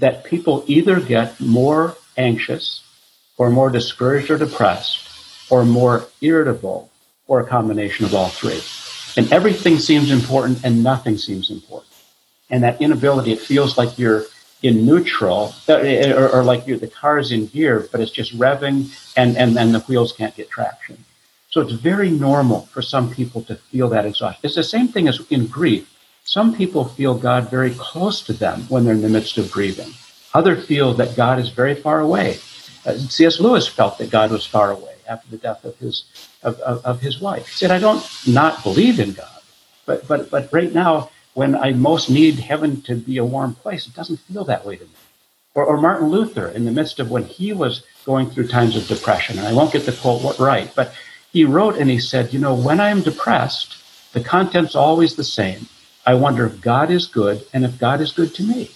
that 0.00 0.24
people 0.24 0.64
either 0.66 1.00
get 1.00 1.38
more 1.38 1.96
anxious 2.16 2.82
or 3.38 3.50
more 3.50 3.70
discouraged 3.70 4.30
or 4.30 4.38
depressed 4.38 5.08
or 5.50 5.64
more 5.64 6.08
irritable 6.20 6.90
or 7.26 7.40
a 7.40 7.46
combination 7.46 8.04
of 8.04 8.14
all 8.14 8.28
three. 8.28 8.60
And 9.16 9.32
everything 9.32 9.78
seems 9.78 10.10
important 10.10 10.64
and 10.64 10.82
nothing 10.82 11.16
seems 11.16 11.50
important. 11.50 11.92
And 12.50 12.62
that 12.62 12.80
inability, 12.80 13.32
it 13.32 13.40
feels 13.40 13.76
like 13.78 13.98
you're 13.98 14.24
in 14.62 14.86
neutral 14.86 15.54
uh, 15.68 15.74
or, 15.74 16.28
or 16.28 16.44
like 16.44 16.64
the 16.66 16.86
car's 16.86 17.32
in 17.32 17.46
gear, 17.46 17.88
but 17.92 18.00
it's 18.00 18.10
just 18.10 18.36
revving 18.38 18.94
and, 19.16 19.36
and, 19.36 19.58
and 19.58 19.74
the 19.74 19.80
wheels 19.80 20.12
can't 20.12 20.34
get 20.34 20.48
traction. 20.50 20.96
So 21.50 21.60
it's 21.60 21.72
very 21.72 22.10
normal 22.10 22.62
for 22.66 22.82
some 22.82 23.10
people 23.10 23.42
to 23.44 23.56
feel 23.56 23.88
that 23.90 24.04
exhaustion. 24.04 24.40
It's 24.42 24.54
the 24.54 24.64
same 24.64 24.88
thing 24.88 25.08
as 25.08 25.20
in 25.30 25.46
grief. 25.46 25.92
Some 26.24 26.54
people 26.54 26.84
feel 26.84 27.14
God 27.14 27.50
very 27.50 27.70
close 27.70 28.20
to 28.22 28.32
them 28.32 28.62
when 28.68 28.84
they're 28.84 28.94
in 28.94 29.02
the 29.02 29.08
midst 29.08 29.38
of 29.38 29.50
grieving. 29.50 29.92
Others 30.34 30.66
feel 30.66 30.92
that 30.94 31.16
God 31.16 31.38
is 31.38 31.48
very 31.48 31.74
far 31.74 32.00
away. 32.00 32.38
Uh, 32.84 32.98
C.S. 32.98 33.40
Lewis 33.40 33.66
felt 33.66 33.96
that 33.98 34.10
God 34.10 34.30
was 34.30 34.44
far 34.44 34.70
away 34.70 34.94
after 35.08 35.30
the 35.30 35.38
death 35.38 35.64
of 35.64 35.76
his 35.78 36.04
of, 36.46 36.58
of, 36.60 36.84
of 36.90 37.00
his 37.00 37.20
wife. 37.20 37.46
He 37.48 37.56
said, 37.56 37.70
"I 37.70 37.78
don't 37.78 38.04
not 38.26 38.62
believe 38.62 38.98
in 39.00 39.12
God, 39.12 39.40
but 39.84 40.08
but 40.08 40.30
but 40.30 40.44
right 40.52 40.72
now, 40.72 41.10
when 41.34 41.54
I 41.54 41.72
most 41.72 42.08
need 42.08 42.36
heaven 42.50 42.80
to 42.82 42.94
be 42.94 43.18
a 43.18 43.24
warm 43.34 43.54
place, 43.54 43.86
it 43.86 43.94
doesn't 43.94 44.20
feel 44.28 44.44
that 44.44 44.64
way 44.64 44.76
to 44.76 44.84
me." 44.84 44.90
Or, 45.54 45.64
or 45.64 45.76
Martin 45.76 46.08
Luther, 46.08 46.48
in 46.48 46.64
the 46.64 46.76
midst 46.78 47.00
of 47.00 47.10
when 47.10 47.24
he 47.24 47.52
was 47.52 47.82
going 48.04 48.30
through 48.30 48.48
times 48.48 48.76
of 48.76 48.86
depression, 48.86 49.38
and 49.38 49.46
I 49.46 49.52
won't 49.52 49.72
get 49.72 49.86
the 49.86 49.92
quote 49.92 50.38
right, 50.38 50.70
but 50.74 50.94
he 51.32 51.44
wrote 51.44 51.76
and 51.76 51.90
he 51.90 51.98
said, 51.98 52.32
"You 52.32 52.38
know, 52.38 52.54
when 52.54 52.80
I 52.80 52.90
am 52.90 53.02
depressed, 53.02 53.76
the 54.12 54.22
content's 54.22 54.74
always 54.74 55.16
the 55.16 55.24
same." 55.24 55.66
I 56.06 56.14
wonder 56.14 56.46
if 56.46 56.60
God 56.60 56.90
is 56.92 57.06
good 57.06 57.44
and 57.52 57.64
if 57.64 57.80
God 57.80 58.00
is 58.00 58.12
good 58.12 58.32
to 58.36 58.44
me. 58.44 58.70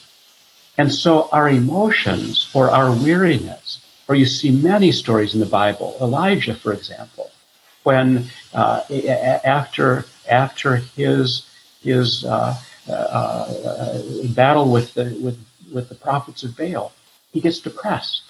And 0.77 0.93
so 0.93 1.29
our 1.31 1.49
emotions 1.49 2.51
or 2.53 2.71
our 2.71 2.91
weariness, 2.91 3.79
or 4.09 4.17
you 4.17 4.27
see 4.27 4.51
many 4.51 4.91
stories 4.91 5.35
in 5.35 5.41
the 5.41 5.47
Bible, 5.47 5.97
Elijah, 6.01 6.57
for 6.57 6.73
example, 6.73 7.30
when 7.83 8.27
uh, 8.53 8.83
after 9.45 10.05
after 10.29 10.77
his 10.77 11.47
his 11.83 12.25
uh, 12.25 12.57
uh, 12.89 12.93
uh, 12.93 14.03
battle 14.29 14.71
with 14.71 14.95
the 14.95 15.19
with 15.23 15.39
with 15.73 15.89
the 15.89 15.95
prophets 15.95 16.43
of 16.43 16.57
Baal, 16.57 16.93
he 17.33 17.41
gets 17.41 17.61
depressed, 17.61 18.23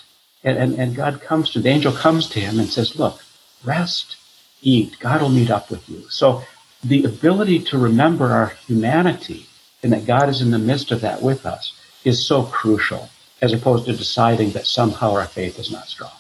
and, 0.44 0.58
and 0.58 0.74
and 0.74 0.94
God 0.94 1.20
comes 1.20 1.50
to 1.50 1.60
the 1.60 1.68
angel 1.68 1.92
comes 1.92 2.28
to 2.30 2.40
him 2.40 2.58
and 2.58 2.68
says, 2.68 2.98
"Look, 2.98 3.22
rest, 3.64 4.16
eat. 4.62 4.98
God 5.00 5.22
will 5.22 5.30
meet 5.30 5.50
up 5.50 5.70
with 5.70 5.88
you." 5.88 6.08
So 6.08 6.44
the 6.82 7.04
ability 7.04 7.60
to 7.60 7.78
remember 7.78 8.26
our 8.32 8.48
humanity 8.66 9.46
and 9.82 9.92
that 9.92 10.06
God 10.06 10.28
is 10.28 10.40
in 10.42 10.50
the 10.50 10.58
midst 10.58 10.90
of 10.90 11.00
that 11.00 11.22
with 11.22 11.46
us 11.46 11.72
is 12.04 12.24
so 12.26 12.42
crucial, 12.44 13.10
as 13.42 13.52
opposed 13.52 13.86
to 13.86 13.92
deciding 13.96 14.50
that 14.52 14.66
somehow 14.66 15.12
our 15.12 15.26
faith 15.26 15.58
is 15.58 15.70
not 15.70 15.86
strong. 15.86 16.19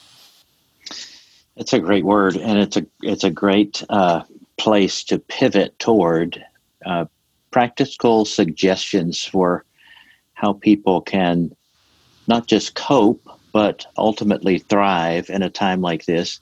It's 1.60 1.74
a 1.74 1.78
great 1.78 2.04
word, 2.04 2.36
and 2.36 2.58
it's 2.58 2.76
a 2.78 2.86
it's 3.02 3.22
a 3.22 3.30
great 3.30 3.84
uh, 3.90 4.22
place 4.56 5.04
to 5.04 5.18
pivot 5.18 5.78
toward 5.78 6.42
uh, 6.86 7.04
practical 7.50 8.24
suggestions 8.24 9.22
for 9.24 9.64
how 10.34 10.54
people 10.54 11.02
can 11.02 11.54
not 12.26 12.46
just 12.46 12.74
cope 12.74 13.22
but 13.52 13.84
ultimately 13.98 14.58
thrive 14.58 15.28
in 15.28 15.42
a 15.42 15.50
time 15.50 15.80
like 15.80 16.06
this. 16.06 16.40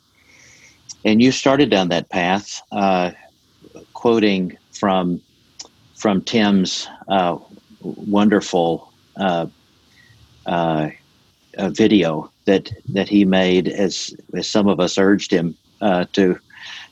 And 1.04 1.20
you 1.22 1.32
started 1.32 1.70
down 1.70 1.88
that 1.88 2.10
path. 2.10 2.62
Uh, 2.70 3.10
quoting 3.94 4.56
from 4.72 5.20
from 5.96 6.22
Tim's 6.22 6.86
uh, 7.08 7.38
wonderful 7.80 8.92
uh, 9.16 9.46
uh, 10.46 10.90
video 11.58 12.30
that 12.46 12.70
that 12.88 13.08
he 13.08 13.24
made 13.24 13.68
as 13.68 14.14
as 14.34 14.48
some 14.48 14.68
of 14.68 14.80
us 14.80 14.98
urged 14.98 15.32
him 15.32 15.56
uh, 15.80 16.04
to 16.12 16.38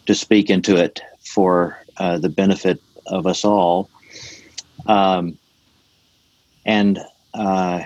to 0.07 0.15
speak 0.15 0.51
into 0.51 0.77
it 0.77 1.01
for 1.21 1.79
uh, 1.99 2.19
the 2.19 2.29
benefit 2.29 2.81
of 3.07 3.27
us 3.27 3.45
all. 3.45 3.89
Um, 4.87 5.39
and 6.65 6.99
uh, 7.35 7.83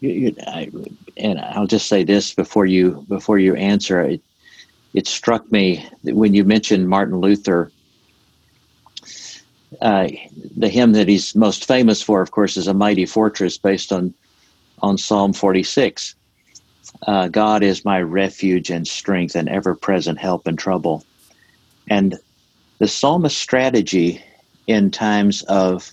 you, 0.00 0.10
you, 0.10 0.34
I, 0.46 0.70
and 1.16 1.38
I'll 1.38 1.66
just 1.66 1.88
say 1.88 2.04
this 2.04 2.34
before 2.34 2.66
you 2.66 3.04
before 3.08 3.38
you 3.38 3.54
answer 3.54 4.00
it. 4.00 4.20
It 4.94 5.06
struck 5.06 5.50
me 5.50 5.88
that 6.04 6.14
when 6.14 6.34
you 6.34 6.44
mentioned 6.44 6.88
Martin 6.88 7.18
Luther 7.20 7.70
uh, 9.80 10.08
the 10.56 10.68
hymn 10.68 10.92
that 10.92 11.08
he's 11.08 11.34
most 11.34 11.66
famous 11.66 12.02
for, 12.02 12.20
of 12.20 12.30
course, 12.30 12.56
is 12.56 12.68
"A 12.68 12.74
Mighty 12.74 13.06
Fortress," 13.06 13.56
based 13.58 13.92
on 13.92 14.12
on 14.82 14.98
Psalm 14.98 15.32
46. 15.32 16.14
Uh, 17.06 17.28
God 17.28 17.62
is 17.62 17.84
my 17.84 18.00
refuge 18.00 18.70
and 18.70 18.86
strength 18.86 19.34
and 19.34 19.48
ever-present 19.48 20.18
help 20.18 20.46
in 20.46 20.56
trouble. 20.56 21.04
And 21.88 22.18
the 22.78 22.88
psalmist's 22.88 23.38
strategy 23.38 24.22
in 24.66 24.90
times 24.90 25.42
of 25.42 25.90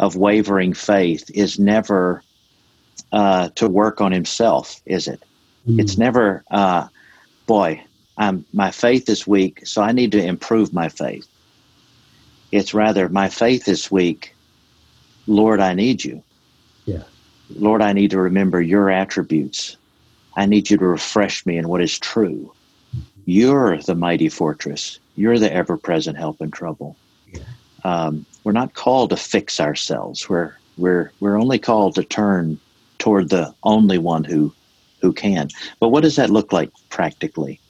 of 0.00 0.14
wavering 0.14 0.74
faith 0.74 1.28
is 1.34 1.58
never 1.58 2.22
uh, 3.12 3.48
to 3.56 3.68
work 3.68 4.00
on 4.00 4.12
himself, 4.12 4.80
is 4.86 5.08
it? 5.08 5.20
Mm. 5.68 5.80
It's 5.80 5.98
never, 5.98 6.44
uh, 6.50 6.86
boy, 7.46 7.82
I'm, 8.16 8.44
my 8.52 8.70
faith 8.70 9.08
is 9.08 9.26
weak, 9.26 9.66
so 9.66 9.82
I 9.82 9.92
need 9.92 10.12
to 10.12 10.24
improve 10.24 10.72
my 10.72 10.88
faith. 10.88 11.26
It's 12.52 12.74
rather, 12.74 13.08
my 13.08 13.28
faith 13.28 13.68
is 13.68 13.90
weak. 13.90 14.34
Lord, 15.26 15.60
I 15.60 15.74
need 15.74 16.04
you. 16.04 16.22
Yeah. 16.86 17.02
Lord, 17.56 17.82
I 17.82 17.92
need 17.92 18.10
to 18.12 18.20
remember 18.20 18.60
your 18.60 18.90
attributes. 18.90 19.76
I 20.38 20.46
need 20.46 20.70
you 20.70 20.78
to 20.78 20.86
refresh 20.86 21.44
me 21.46 21.58
in 21.58 21.66
what 21.66 21.82
is 21.82 21.98
true. 21.98 22.52
You're 23.26 23.78
the 23.78 23.96
mighty 23.96 24.28
fortress. 24.28 25.00
You're 25.16 25.40
the 25.40 25.52
ever 25.52 25.76
present 25.76 26.16
help 26.16 26.40
in 26.40 26.52
trouble. 26.52 26.96
Um, 27.82 28.24
we're 28.44 28.52
not 28.52 28.74
called 28.74 29.10
to 29.10 29.16
fix 29.16 29.58
ourselves. 29.58 30.28
We're, 30.28 30.54
we're, 30.76 31.10
we're 31.18 31.40
only 31.40 31.58
called 31.58 31.96
to 31.96 32.04
turn 32.04 32.60
toward 32.98 33.30
the 33.30 33.52
only 33.64 33.98
one 33.98 34.22
who, 34.22 34.54
who 35.00 35.12
can. 35.12 35.48
But 35.80 35.88
what 35.88 36.04
does 36.04 36.14
that 36.16 36.30
look 36.30 36.52
like 36.52 36.70
practically? 36.88 37.60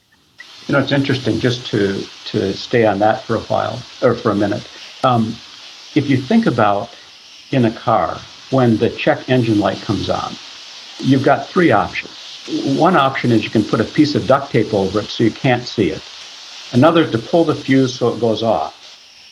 You 0.66 0.74
know, 0.74 0.81
it's 0.81 0.92
interesting 0.92 1.40
just 1.40 1.66
to, 1.68 2.02
to 2.26 2.52
stay 2.52 2.85
on 2.85 2.98
that 2.98 3.24
for 3.24 3.37
a 3.37 3.40
while 3.40 3.83
or 4.02 4.14
for 4.14 4.31
a 4.31 4.37
minute. 4.37 4.68
Um, 5.04 5.35
if 5.94 6.11
you 6.11 6.18
think 6.18 6.44
about 6.44 6.94
in 7.50 7.64
a 7.64 7.72
car, 7.72 8.18
when 8.50 8.76
the 8.76 8.90
check 8.90 9.31
engine 9.31 9.59
light 9.59 9.78
comes 9.78 10.11
on, 10.11 10.35
you've 11.00 11.24
got 11.24 11.48
three 11.48 11.70
options. 11.70 12.17
One 12.48 12.96
option 12.96 13.30
is 13.30 13.44
you 13.44 13.50
can 13.50 13.64
put 13.64 13.80
a 13.80 13.84
piece 13.84 14.14
of 14.14 14.26
duct 14.26 14.50
tape 14.50 14.72
over 14.72 15.00
it 15.00 15.06
so 15.06 15.22
you 15.22 15.30
can't 15.30 15.64
see 15.64 15.90
it. 15.90 16.02
Another 16.72 17.02
is 17.02 17.11
to 17.11 17.18
pull 17.18 17.44
the 17.44 17.54
fuse 17.54 17.94
so 17.94 18.08
it 18.08 18.20
goes 18.20 18.42
off. 18.42 18.74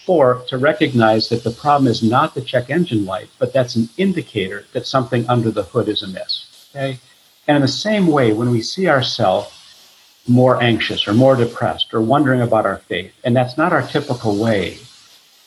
Or 0.06 0.44
to 0.48 0.58
recognize 0.58 1.30
that 1.30 1.42
the 1.42 1.50
problem 1.50 1.90
is 1.90 2.02
not 2.02 2.34
the 2.34 2.42
check 2.42 2.68
engine 2.68 3.06
light, 3.06 3.28
but 3.38 3.52
that's 3.52 3.74
an 3.74 3.88
indicator 3.96 4.66
that 4.72 4.86
something 4.86 5.26
under 5.28 5.50
the 5.50 5.62
hood 5.62 5.88
is 5.88 6.02
amiss. 6.02 6.68
Okay? 6.74 6.98
And 7.48 7.56
in 7.56 7.62
the 7.62 7.68
same 7.68 8.06
way, 8.06 8.32
when 8.32 8.50
we 8.50 8.60
see 8.60 8.86
ourselves 8.86 9.52
more 10.28 10.62
anxious 10.62 11.08
or 11.08 11.14
more 11.14 11.36
depressed 11.36 11.94
or 11.94 12.02
wondering 12.02 12.42
about 12.42 12.66
our 12.66 12.78
faith, 12.78 13.14
and 13.24 13.34
that's 13.34 13.56
not 13.56 13.72
our 13.72 13.86
typical 13.86 14.36
way, 14.36 14.78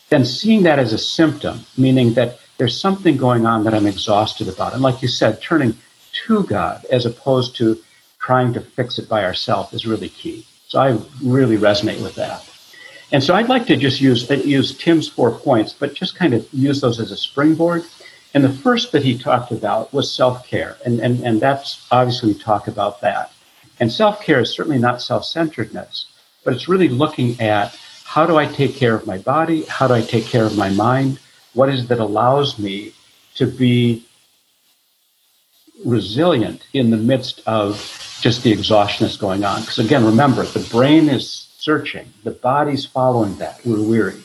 then 0.08 0.24
seeing 0.24 0.64
that 0.64 0.78
as 0.80 0.92
a 0.92 0.98
symptom, 0.98 1.60
meaning 1.78 2.14
that 2.14 2.40
there's 2.58 2.78
something 2.78 3.16
going 3.16 3.46
on 3.46 3.64
that 3.64 3.74
I'm 3.74 3.86
exhausted 3.86 4.48
about. 4.48 4.74
And 4.74 4.82
like 4.82 5.02
you 5.02 5.08
said, 5.08 5.40
turning 5.40 5.76
to 6.26 6.44
God 6.44 6.84
as 6.90 7.06
opposed 7.06 7.56
to 7.56 7.78
trying 8.18 8.52
to 8.52 8.60
fix 8.60 8.98
it 8.98 9.08
by 9.08 9.24
ourselves 9.24 9.72
is 9.72 9.86
really 9.86 10.08
key. 10.08 10.46
So 10.68 10.80
I 10.80 10.98
really 11.22 11.56
resonate 11.56 12.02
with 12.02 12.14
that. 12.16 12.46
And 13.12 13.22
so 13.22 13.34
I'd 13.34 13.48
like 13.48 13.66
to 13.66 13.76
just 13.76 14.00
use 14.00 14.30
uh, 14.30 14.34
use 14.34 14.76
Tim's 14.76 15.08
four 15.08 15.32
points, 15.32 15.72
but 15.72 15.94
just 15.94 16.14
kind 16.14 16.32
of 16.32 16.46
use 16.52 16.80
those 16.80 17.00
as 17.00 17.10
a 17.10 17.16
springboard. 17.16 17.84
And 18.34 18.44
the 18.44 18.52
first 18.52 18.92
that 18.92 19.02
he 19.02 19.18
talked 19.18 19.50
about 19.50 19.92
was 19.92 20.14
self-care. 20.14 20.76
And, 20.84 21.00
and, 21.00 21.20
and 21.24 21.40
that's 21.40 21.86
obviously 21.90 22.32
we 22.32 22.38
talk 22.38 22.68
about 22.68 23.00
that. 23.00 23.32
And 23.80 23.90
self-care 23.90 24.40
is 24.40 24.50
certainly 24.52 24.78
not 24.78 25.02
self-centeredness, 25.02 26.06
but 26.44 26.54
it's 26.54 26.68
really 26.68 26.88
looking 26.88 27.40
at 27.40 27.76
how 28.04 28.26
do 28.26 28.36
I 28.36 28.46
take 28.46 28.76
care 28.76 28.94
of 28.94 29.06
my 29.06 29.18
body? 29.18 29.64
How 29.64 29.88
do 29.88 29.94
I 29.94 30.02
take 30.02 30.26
care 30.26 30.44
of 30.44 30.56
my 30.56 30.70
mind? 30.70 31.18
What 31.54 31.68
is 31.68 31.84
it 31.84 31.88
that 31.88 31.98
allows 31.98 32.58
me 32.58 32.92
to 33.34 33.46
be 33.46 34.04
resilient 35.84 36.62
in 36.72 36.90
the 36.90 36.96
midst 36.96 37.42
of 37.46 38.18
just 38.20 38.42
the 38.42 38.52
exhaustion 38.52 39.06
that's 39.06 39.16
going 39.16 39.44
on? 39.44 39.60
Because 39.60 39.78
again, 39.78 40.04
remember, 40.04 40.44
the 40.44 40.66
brain 40.70 41.08
is 41.08 41.48
searching, 41.58 42.12
the 42.24 42.30
body's 42.30 42.86
following 42.86 43.36
that. 43.36 43.60
We're 43.64 43.82
weary. 43.82 44.22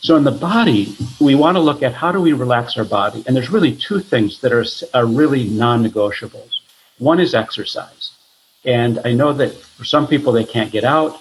So 0.00 0.16
in 0.16 0.24
the 0.24 0.30
body, 0.30 0.96
we 1.20 1.34
want 1.34 1.56
to 1.56 1.60
look 1.60 1.82
at 1.82 1.92
how 1.92 2.12
do 2.12 2.20
we 2.20 2.32
relax 2.32 2.76
our 2.76 2.84
body? 2.84 3.24
And 3.26 3.34
there's 3.34 3.50
really 3.50 3.74
two 3.74 4.00
things 4.00 4.40
that 4.40 4.52
are, 4.52 4.64
are 4.94 5.06
really 5.06 5.48
non-negotiables. 5.48 6.60
One 6.98 7.18
is 7.18 7.34
exercise. 7.34 8.12
And 8.64 9.00
I 9.04 9.12
know 9.12 9.32
that 9.32 9.52
for 9.54 9.84
some 9.84 10.06
people, 10.06 10.32
they 10.32 10.44
can't 10.44 10.70
get 10.70 10.84
out, 10.84 11.18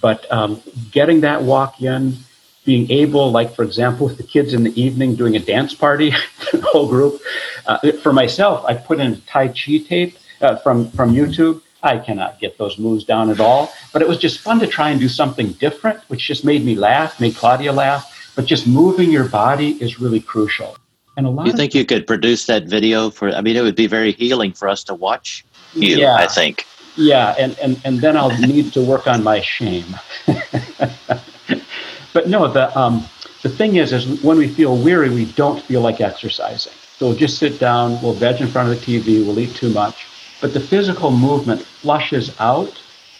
but 0.00 0.30
um, 0.32 0.62
getting 0.90 1.20
that 1.20 1.42
walk 1.42 1.80
in, 1.80 2.16
being 2.64 2.90
able, 2.90 3.30
like 3.30 3.54
for 3.54 3.62
example, 3.62 4.06
with 4.06 4.16
the 4.16 4.22
kids 4.22 4.54
in 4.54 4.64
the 4.64 4.80
evening 4.80 5.14
doing 5.14 5.36
a 5.36 5.40
dance 5.40 5.74
party, 5.74 6.10
the 6.52 6.60
whole 6.62 6.88
group. 6.88 7.20
Uh, 7.66 7.92
for 8.02 8.12
myself, 8.12 8.64
I 8.66 8.74
put 8.74 9.00
in 9.00 9.12
a 9.12 9.16
Tai 9.16 9.48
Chi 9.48 9.78
tape 9.86 10.16
uh, 10.40 10.56
from 10.56 10.90
from 10.90 11.14
YouTube. 11.14 11.60
I 11.82 11.98
cannot 11.98 12.40
get 12.40 12.56
those 12.56 12.78
moves 12.78 13.04
down 13.04 13.28
at 13.28 13.40
all, 13.40 13.72
but 13.92 14.00
it 14.00 14.08
was 14.08 14.16
just 14.16 14.40
fun 14.40 14.58
to 14.60 14.66
try 14.66 14.88
and 14.88 14.98
do 14.98 15.08
something 15.08 15.52
different, 15.52 16.00
which 16.08 16.26
just 16.26 16.42
made 16.42 16.64
me 16.64 16.74
laugh, 16.74 17.20
made 17.20 17.36
Claudia 17.36 17.72
laugh. 17.72 18.10
But 18.34 18.46
just 18.46 18.66
moving 18.66 19.10
your 19.10 19.28
body 19.28 19.72
is 19.82 20.00
really 20.00 20.20
crucial. 20.20 20.76
And 21.16 21.26
a 21.26 21.30
lot. 21.30 21.46
You 21.46 21.52
think 21.52 21.74
you 21.74 21.84
could 21.84 22.06
produce 22.06 22.46
that 22.46 22.64
video 22.64 23.10
for? 23.10 23.30
I 23.30 23.42
mean, 23.42 23.56
it 23.56 23.62
would 23.62 23.76
be 23.76 23.86
very 23.86 24.12
healing 24.12 24.52
for 24.52 24.68
us 24.68 24.82
to 24.84 24.94
watch 24.94 25.44
you. 25.74 25.98
Yeah. 25.98 26.14
I 26.14 26.26
think. 26.26 26.66
Yeah, 26.96 27.34
and, 27.38 27.58
and, 27.58 27.80
and 27.84 28.00
then 28.00 28.16
I'll 28.16 28.36
need 28.38 28.72
to 28.74 28.80
work 28.80 29.08
on 29.08 29.24
my 29.24 29.40
shame. 29.40 29.96
But 32.14 32.28
no, 32.28 32.50
the 32.50 32.76
um, 32.78 33.04
the 33.42 33.48
thing 33.50 33.76
is, 33.76 33.92
is 33.92 34.22
when 34.22 34.38
we 34.38 34.48
feel 34.48 34.76
weary, 34.76 35.10
we 35.10 35.26
don't 35.32 35.60
feel 35.60 35.82
like 35.82 36.00
exercising. 36.00 36.72
So 36.96 37.08
we'll 37.08 37.16
just 37.16 37.38
sit 37.38 37.58
down, 37.58 38.00
we'll 38.00 38.14
veg 38.14 38.40
in 38.40 38.46
front 38.46 38.70
of 38.70 38.80
the 38.80 39.00
TV, 39.00 39.26
we'll 39.26 39.38
eat 39.40 39.54
too 39.54 39.68
much. 39.70 40.06
But 40.40 40.54
the 40.54 40.60
physical 40.60 41.10
movement 41.10 41.60
flushes 41.60 42.34
out 42.38 42.72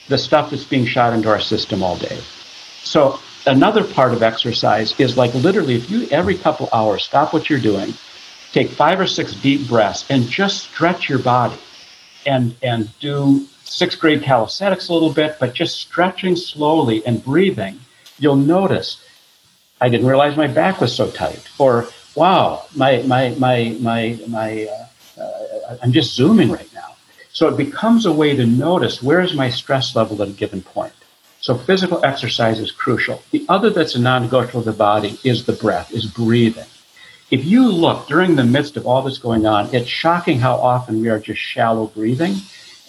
the 0.08 0.16
stuff 0.16 0.50
that's 0.50 0.64
being 0.64 0.86
shot 0.86 1.12
into 1.12 1.28
our 1.28 1.40
system 1.40 1.82
all 1.82 1.96
day. 1.96 2.20
So 2.84 3.18
another 3.46 3.82
part 3.82 4.12
of 4.12 4.22
exercise 4.22 4.98
is 5.00 5.16
like 5.16 5.34
literally, 5.34 5.74
if 5.74 5.90
you 5.90 6.06
every 6.12 6.36
couple 6.36 6.68
hours 6.72 7.02
stop 7.02 7.32
what 7.32 7.50
you're 7.50 7.58
doing, 7.58 7.94
take 8.52 8.70
five 8.70 9.00
or 9.00 9.08
six 9.08 9.34
deep 9.34 9.66
breaths, 9.66 10.06
and 10.08 10.24
just 10.28 10.70
stretch 10.70 11.08
your 11.08 11.18
body, 11.18 11.58
and 12.26 12.54
and 12.62 12.96
do 13.00 13.44
sixth 13.64 13.98
grade 13.98 14.22
calisthenics 14.22 14.88
a 14.88 14.92
little 14.92 15.12
bit, 15.12 15.36
but 15.40 15.52
just 15.52 15.80
stretching 15.80 16.36
slowly 16.36 17.04
and 17.04 17.24
breathing 17.24 17.80
you'll 18.24 18.36
notice 18.36 19.04
I 19.80 19.88
didn't 19.88 20.06
realize 20.06 20.36
my 20.36 20.46
back 20.46 20.80
was 20.80 20.94
so 20.94 21.10
tight, 21.10 21.46
or 21.58 21.88
wow, 22.14 22.64
my 22.74 23.02
my 23.02 23.30
my 23.38 23.76
my 23.80 24.18
my 24.26 24.66
uh, 24.66 25.22
uh, 25.22 25.76
I'm 25.82 25.92
just 25.92 26.14
zooming 26.14 26.50
right 26.50 26.72
now. 26.74 26.96
So 27.32 27.48
it 27.48 27.56
becomes 27.56 28.06
a 28.06 28.12
way 28.12 28.34
to 28.34 28.46
notice 28.46 29.02
where 29.02 29.20
is 29.20 29.34
my 29.34 29.50
stress 29.50 29.94
level 29.94 30.22
at 30.22 30.28
a 30.28 30.32
given 30.32 30.62
point. 30.62 30.92
So 31.40 31.56
physical 31.56 32.02
exercise 32.04 32.58
is 32.60 32.72
crucial. 32.72 33.22
The 33.30 33.44
other 33.48 33.68
that's 33.68 33.96
a 33.96 34.00
non-negotiable 34.00 34.60
of 34.60 34.64
the 34.64 34.72
body 34.72 35.18
is 35.24 35.44
the 35.44 35.52
breath, 35.52 35.92
is 35.92 36.06
breathing. 36.06 36.64
If 37.30 37.44
you 37.44 37.68
look 37.68 38.06
during 38.06 38.36
the 38.36 38.44
midst 38.44 38.76
of 38.76 38.86
all 38.86 39.02
this 39.02 39.18
going 39.18 39.44
on, 39.44 39.74
it's 39.74 39.88
shocking 39.88 40.38
how 40.38 40.54
often 40.54 41.00
we 41.00 41.08
are 41.08 41.18
just 41.18 41.40
shallow 41.40 41.88
breathing. 41.88 42.36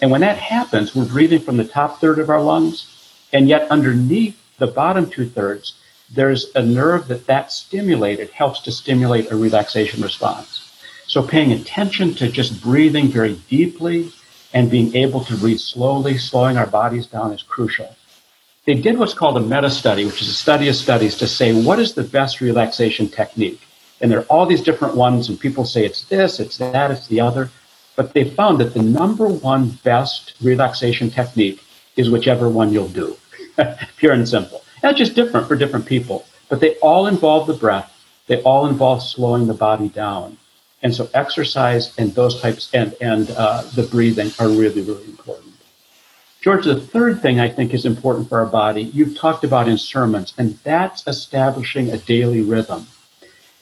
And 0.00 0.10
when 0.10 0.20
that 0.20 0.38
happens, 0.38 0.94
we're 0.94 1.04
breathing 1.04 1.40
from 1.40 1.56
the 1.56 1.64
top 1.64 2.00
third 2.00 2.18
of 2.18 2.30
our 2.30 2.40
lungs, 2.40 2.86
and 3.32 3.48
yet 3.48 3.70
underneath 3.70 4.40
the 4.58 4.66
bottom 4.66 5.08
two 5.10 5.28
thirds, 5.28 5.74
there's 6.14 6.54
a 6.54 6.62
nerve 6.62 7.08
that 7.08 7.26
that 7.26 7.52
stimulated 7.52 8.30
helps 8.30 8.60
to 8.60 8.72
stimulate 8.72 9.30
a 9.30 9.36
relaxation 9.36 10.02
response. 10.02 10.62
So 11.06 11.22
paying 11.22 11.52
attention 11.52 12.14
to 12.14 12.28
just 12.30 12.62
breathing 12.62 13.08
very 13.08 13.34
deeply 13.48 14.12
and 14.54 14.70
being 14.70 14.94
able 14.96 15.24
to 15.24 15.36
breathe 15.36 15.58
slowly, 15.58 16.18
slowing 16.18 16.56
our 16.56 16.66
bodies 16.66 17.06
down 17.06 17.32
is 17.32 17.42
crucial. 17.42 17.94
They 18.64 18.74
did 18.74 18.98
what's 18.98 19.14
called 19.14 19.36
a 19.36 19.40
meta 19.40 19.70
study, 19.70 20.04
which 20.04 20.22
is 20.22 20.28
a 20.28 20.34
study 20.34 20.68
of 20.68 20.76
studies 20.76 21.16
to 21.18 21.28
say 21.28 21.52
what 21.52 21.78
is 21.78 21.94
the 21.94 22.02
best 22.02 22.40
relaxation 22.40 23.08
technique. 23.08 23.60
And 24.00 24.10
there 24.10 24.20
are 24.20 24.24
all 24.24 24.46
these 24.46 24.62
different 24.62 24.96
ones, 24.96 25.28
and 25.28 25.38
people 25.38 25.64
say 25.64 25.84
it's 25.84 26.04
this, 26.06 26.40
it's 26.40 26.58
that, 26.58 26.90
it's 26.90 27.06
the 27.06 27.20
other. 27.20 27.50
But 27.94 28.12
they 28.12 28.28
found 28.28 28.58
that 28.58 28.74
the 28.74 28.82
number 28.82 29.28
one 29.28 29.70
best 29.84 30.34
relaxation 30.42 31.10
technique 31.10 31.62
is 31.96 32.10
whichever 32.10 32.48
one 32.48 32.72
you'll 32.72 32.88
do. 32.88 33.16
pure 33.96 34.12
and 34.12 34.28
simple. 34.28 34.62
That's 34.82 34.98
just 34.98 35.14
different 35.14 35.48
for 35.48 35.56
different 35.56 35.86
people, 35.86 36.26
but 36.48 36.60
they 36.60 36.76
all 36.76 37.06
involve 37.06 37.46
the 37.46 37.54
breath. 37.54 37.92
They 38.26 38.42
all 38.42 38.66
involve 38.66 39.02
slowing 39.02 39.46
the 39.46 39.54
body 39.54 39.88
down. 39.88 40.36
And 40.82 40.94
so 40.94 41.08
exercise 41.14 41.96
and 41.98 42.14
those 42.14 42.40
types 42.40 42.70
and, 42.74 42.94
and 43.00 43.30
uh, 43.30 43.62
the 43.74 43.82
breathing 43.84 44.30
are 44.38 44.48
really, 44.48 44.82
really 44.82 45.04
important. 45.04 45.54
George, 46.40 46.64
the 46.64 46.80
third 46.80 47.22
thing 47.22 47.40
I 47.40 47.48
think 47.48 47.74
is 47.74 47.84
important 47.84 48.28
for 48.28 48.38
our 48.38 48.46
body, 48.46 48.82
you've 48.82 49.16
talked 49.18 49.42
about 49.42 49.68
in 49.68 49.78
sermons, 49.78 50.32
and 50.38 50.56
that's 50.62 51.04
establishing 51.08 51.90
a 51.90 51.98
daily 51.98 52.40
rhythm. 52.40 52.86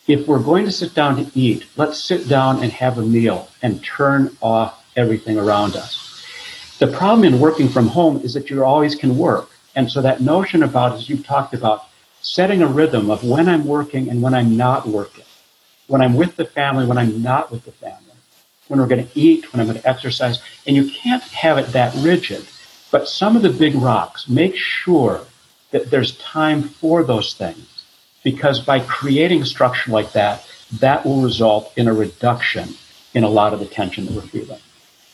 If 0.07 0.29
we're 0.29 0.43
going 0.43 0.67
to 0.67 0.71
sit 0.71 0.93
down 0.93 1.17
to 1.17 1.39
eat, 1.39 1.65
let's 1.77 1.99
sit 1.99 2.29
down 2.29 2.63
and 2.63 2.71
have 2.73 2.99
a 2.99 3.03
meal 3.03 3.49
and 3.63 3.83
turn 3.83 4.37
off 4.43 4.85
everything 4.97 5.39
around 5.39 5.77
us. 5.77 6.27
The 6.79 6.89
problem 6.89 7.25
in 7.25 7.41
working 7.41 7.71
from 7.71 7.87
home 7.87 8.19
is 8.19 8.35
that 8.35 8.51
you 8.51 8.63
always 8.63 8.95
can 8.95 9.17
work. 9.17 9.49
And 9.77 9.91
so 9.91 10.01
that 10.03 10.21
notion 10.21 10.63
about, 10.63 10.93
as 10.93 11.09
you've 11.09 11.27
talked 11.27 11.55
about, 11.55 11.87
setting 12.21 12.63
a 12.63 12.67
rhythm 12.67 13.11
of 13.11 13.25
when 13.25 13.49
I'm 13.49 13.67
working 13.67 14.09
and 14.09 14.23
when 14.23 14.35
I'm 14.35 14.57
not 14.57 14.87
working, 14.87 15.25
when 15.87 16.01
I'm 16.01 16.15
with 16.15 16.37
the 16.37 16.45
family, 16.45 16.87
when 16.87 16.99
I'm 16.99 17.23
not 17.23 17.51
with 17.51 17.65
the 17.65 17.73
family, 17.73 17.99
when 18.69 18.81
we're 18.81 18.87
going 18.87 19.07
to 19.07 19.19
eat, 19.19 19.53
when 19.53 19.61
I'm 19.61 19.67
going 19.67 19.81
to 19.81 19.89
exercise. 19.89 20.41
And 20.67 20.75
you 20.75 20.91
can't 20.91 21.23
have 21.23 21.59
it 21.59 21.67
that 21.69 21.95
rigid. 21.97 22.47
But 22.91 23.09
some 23.09 23.37
of 23.37 23.43
the 23.43 23.51
big 23.51 23.75
rocks, 23.75 24.29
make 24.29 24.57
sure 24.57 25.21
that 25.71 25.91
there's 25.91 26.17
time 26.19 26.63
for 26.63 27.03
those 27.03 27.35
things. 27.35 27.85
Because 28.23 28.61
by 28.61 28.81
creating 28.81 29.45
structure 29.45 29.91
like 29.91 30.13
that, 30.13 30.49
that 30.79 31.05
will 31.05 31.21
result 31.21 31.73
in 31.77 31.89
a 31.89 31.93
reduction 31.93 32.71
in 33.13 33.23
a 33.23 33.29
lot 33.29 33.53
of 33.53 33.61
the 33.61 33.67
tension 33.67 34.07
that 34.07 34.15
we're 34.15 34.23
feeling. 34.23 34.61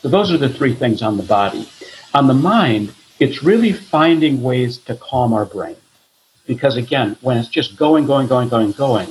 So 0.01 0.07
those 0.07 0.31
are 0.31 0.37
the 0.37 0.49
three 0.49 0.73
things 0.73 1.01
on 1.01 1.17
the 1.17 1.23
body. 1.23 1.67
On 2.13 2.27
the 2.27 2.33
mind, 2.33 2.93
it's 3.21 3.43
really 3.43 3.71
finding 3.71 4.41
ways 4.41 4.79
to 4.79 4.95
calm 4.95 5.31
our 5.31 5.45
brain. 5.45 5.75
Because 6.47 6.75
again, 6.75 7.15
when 7.21 7.37
it's 7.37 7.47
just 7.47 7.77
going, 7.77 8.07
going, 8.07 8.27
going, 8.27 8.49
going, 8.49 8.71
going, 8.71 9.09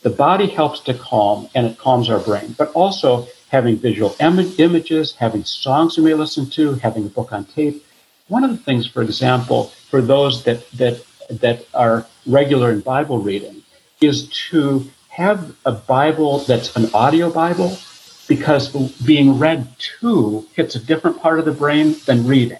the 0.00 0.08
body 0.08 0.46
helps 0.46 0.80
to 0.80 0.94
calm 0.94 1.46
and 1.54 1.66
it 1.66 1.76
calms 1.76 2.08
our 2.08 2.20
brain. 2.20 2.54
But 2.56 2.72
also, 2.72 3.28
having 3.50 3.76
visual 3.76 4.16
Im- 4.18 4.54
images, 4.56 5.14
having 5.14 5.44
songs 5.44 5.98
you 5.98 6.02
may 6.02 6.14
listen 6.14 6.48
to, 6.48 6.72
having 6.76 7.04
a 7.04 7.08
book 7.10 7.34
on 7.34 7.44
tape. 7.44 7.84
One 8.28 8.44
of 8.44 8.50
the 8.50 8.56
things, 8.56 8.86
for 8.86 9.02
example, 9.02 9.64
for 9.90 10.00
those 10.00 10.44
that, 10.44 10.70
that, 10.72 11.04
that 11.28 11.66
are 11.74 12.06
regular 12.26 12.70
in 12.72 12.80
Bible 12.80 13.18
reading, 13.18 13.62
is 14.00 14.30
to 14.50 14.88
have 15.10 15.54
a 15.66 15.72
Bible 15.72 16.38
that's 16.38 16.74
an 16.76 16.88
audio 16.94 17.30
Bible 17.30 17.76
because 18.26 18.68
being 19.04 19.38
read 19.38 19.68
to 20.00 20.46
hits 20.54 20.76
a 20.76 20.78
different 20.78 21.20
part 21.20 21.38
of 21.38 21.44
the 21.44 21.52
brain 21.52 21.96
than 22.06 22.26
reading. 22.26 22.58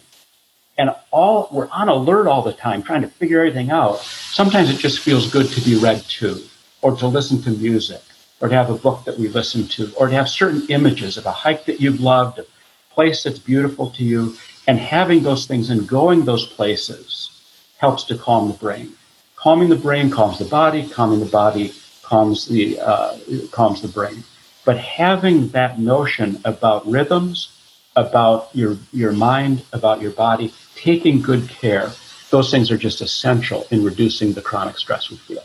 And 0.78 0.90
all 1.10 1.48
we're 1.52 1.68
on 1.70 1.88
alert 1.88 2.26
all 2.26 2.42
the 2.42 2.52
time, 2.52 2.82
trying 2.82 3.02
to 3.02 3.08
figure 3.08 3.40
everything 3.40 3.70
out. 3.70 3.98
Sometimes 3.98 4.70
it 4.70 4.78
just 4.78 5.00
feels 5.00 5.30
good 5.30 5.48
to 5.48 5.60
be 5.60 5.76
read 5.76 6.02
to, 6.20 6.40
or 6.80 6.96
to 6.96 7.06
listen 7.06 7.42
to 7.42 7.50
music, 7.50 8.00
or 8.40 8.48
to 8.48 8.54
have 8.54 8.70
a 8.70 8.74
book 8.74 9.04
that 9.04 9.18
we 9.18 9.28
listen 9.28 9.66
to, 9.68 9.92
or 9.98 10.08
to 10.08 10.14
have 10.14 10.28
certain 10.28 10.66
images 10.68 11.16
of 11.18 11.26
a 11.26 11.32
hike 11.32 11.66
that 11.66 11.80
you've 11.80 12.00
loved, 12.00 12.38
a 12.38 12.46
place 12.90 13.22
that's 13.22 13.38
beautiful 13.38 13.90
to 13.90 14.04
you, 14.04 14.34
and 14.66 14.78
having 14.78 15.22
those 15.22 15.46
things 15.46 15.68
and 15.70 15.86
going 15.86 16.24
those 16.24 16.46
places 16.46 17.30
helps 17.78 18.04
to 18.04 18.16
calm 18.16 18.48
the 18.48 18.54
brain. 18.54 18.92
Calming 19.36 19.68
the 19.68 19.76
brain 19.76 20.10
calms 20.10 20.38
the 20.38 20.44
body. 20.44 20.88
Calming 20.88 21.20
the 21.20 21.26
body 21.26 21.72
calms 22.02 22.46
the 22.46 22.78
uh, 22.80 23.16
calms 23.50 23.80
the 23.80 23.88
brain. 23.88 24.22
But 24.64 24.76
having 24.76 25.48
that 25.48 25.78
notion 25.78 26.40
about 26.44 26.86
rhythms, 26.86 27.56
about 27.96 28.50
your 28.52 28.76
your 28.92 29.12
mind, 29.12 29.64
about 29.72 30.02
your 30.02 30.10
body, 30.10 30.52
taking 30.80 31.20
good 31.20 31.48
care, 31.48 31.92
those 32.30 32.50
things 32.50 32.70
are 32.70 32.78
just 32.78 33.00
essential 33.00 33.66
in 33.70 33.84
reducing 33.84 34.32
the 34.32 34.42
chronic 34.42 34.78
stress 34.78 35.10
we 35.10 35.16
feel. 35.16 35.42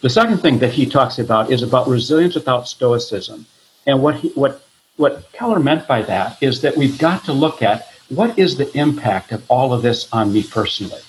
The 0.00 0.08
second 0.08 0.38
thing 0.38 0.58
that 0.60 0.72
he 0.72 0.86
talks 0.86 1.18
about 1.18 1.50
is 1.50 1.62
about 1.62 1.86
resilience 1.86 2.34
without 2.34 2.66
stoicism. 2.66 3.44
And 3.86 4.02
what 4.02 4.16
he, 4.16 4.28
what 4.30 4.62
what 4.96 5.30
Keller 5.32 5.60
meant 5.60 5.86
by 5.86 6.02
that 6.02 6.42
is 6.42 6.60
that 6.62 6.76
we've 6.76 6.98
got 6.98 7.24
to 7.24 7.32
look 7.32 7.62
at 7.62 7.88
what 8.08 8.38
is 8.38 8.56
the 8.56 8.70
impact 8.76 9.32
of 9.32 9.42
all 9.50 9.72
of 9.72 9.82
this 9.82 10.08
on 10.12 10.32
me 10.32 10.42
personally. 10.42 11.00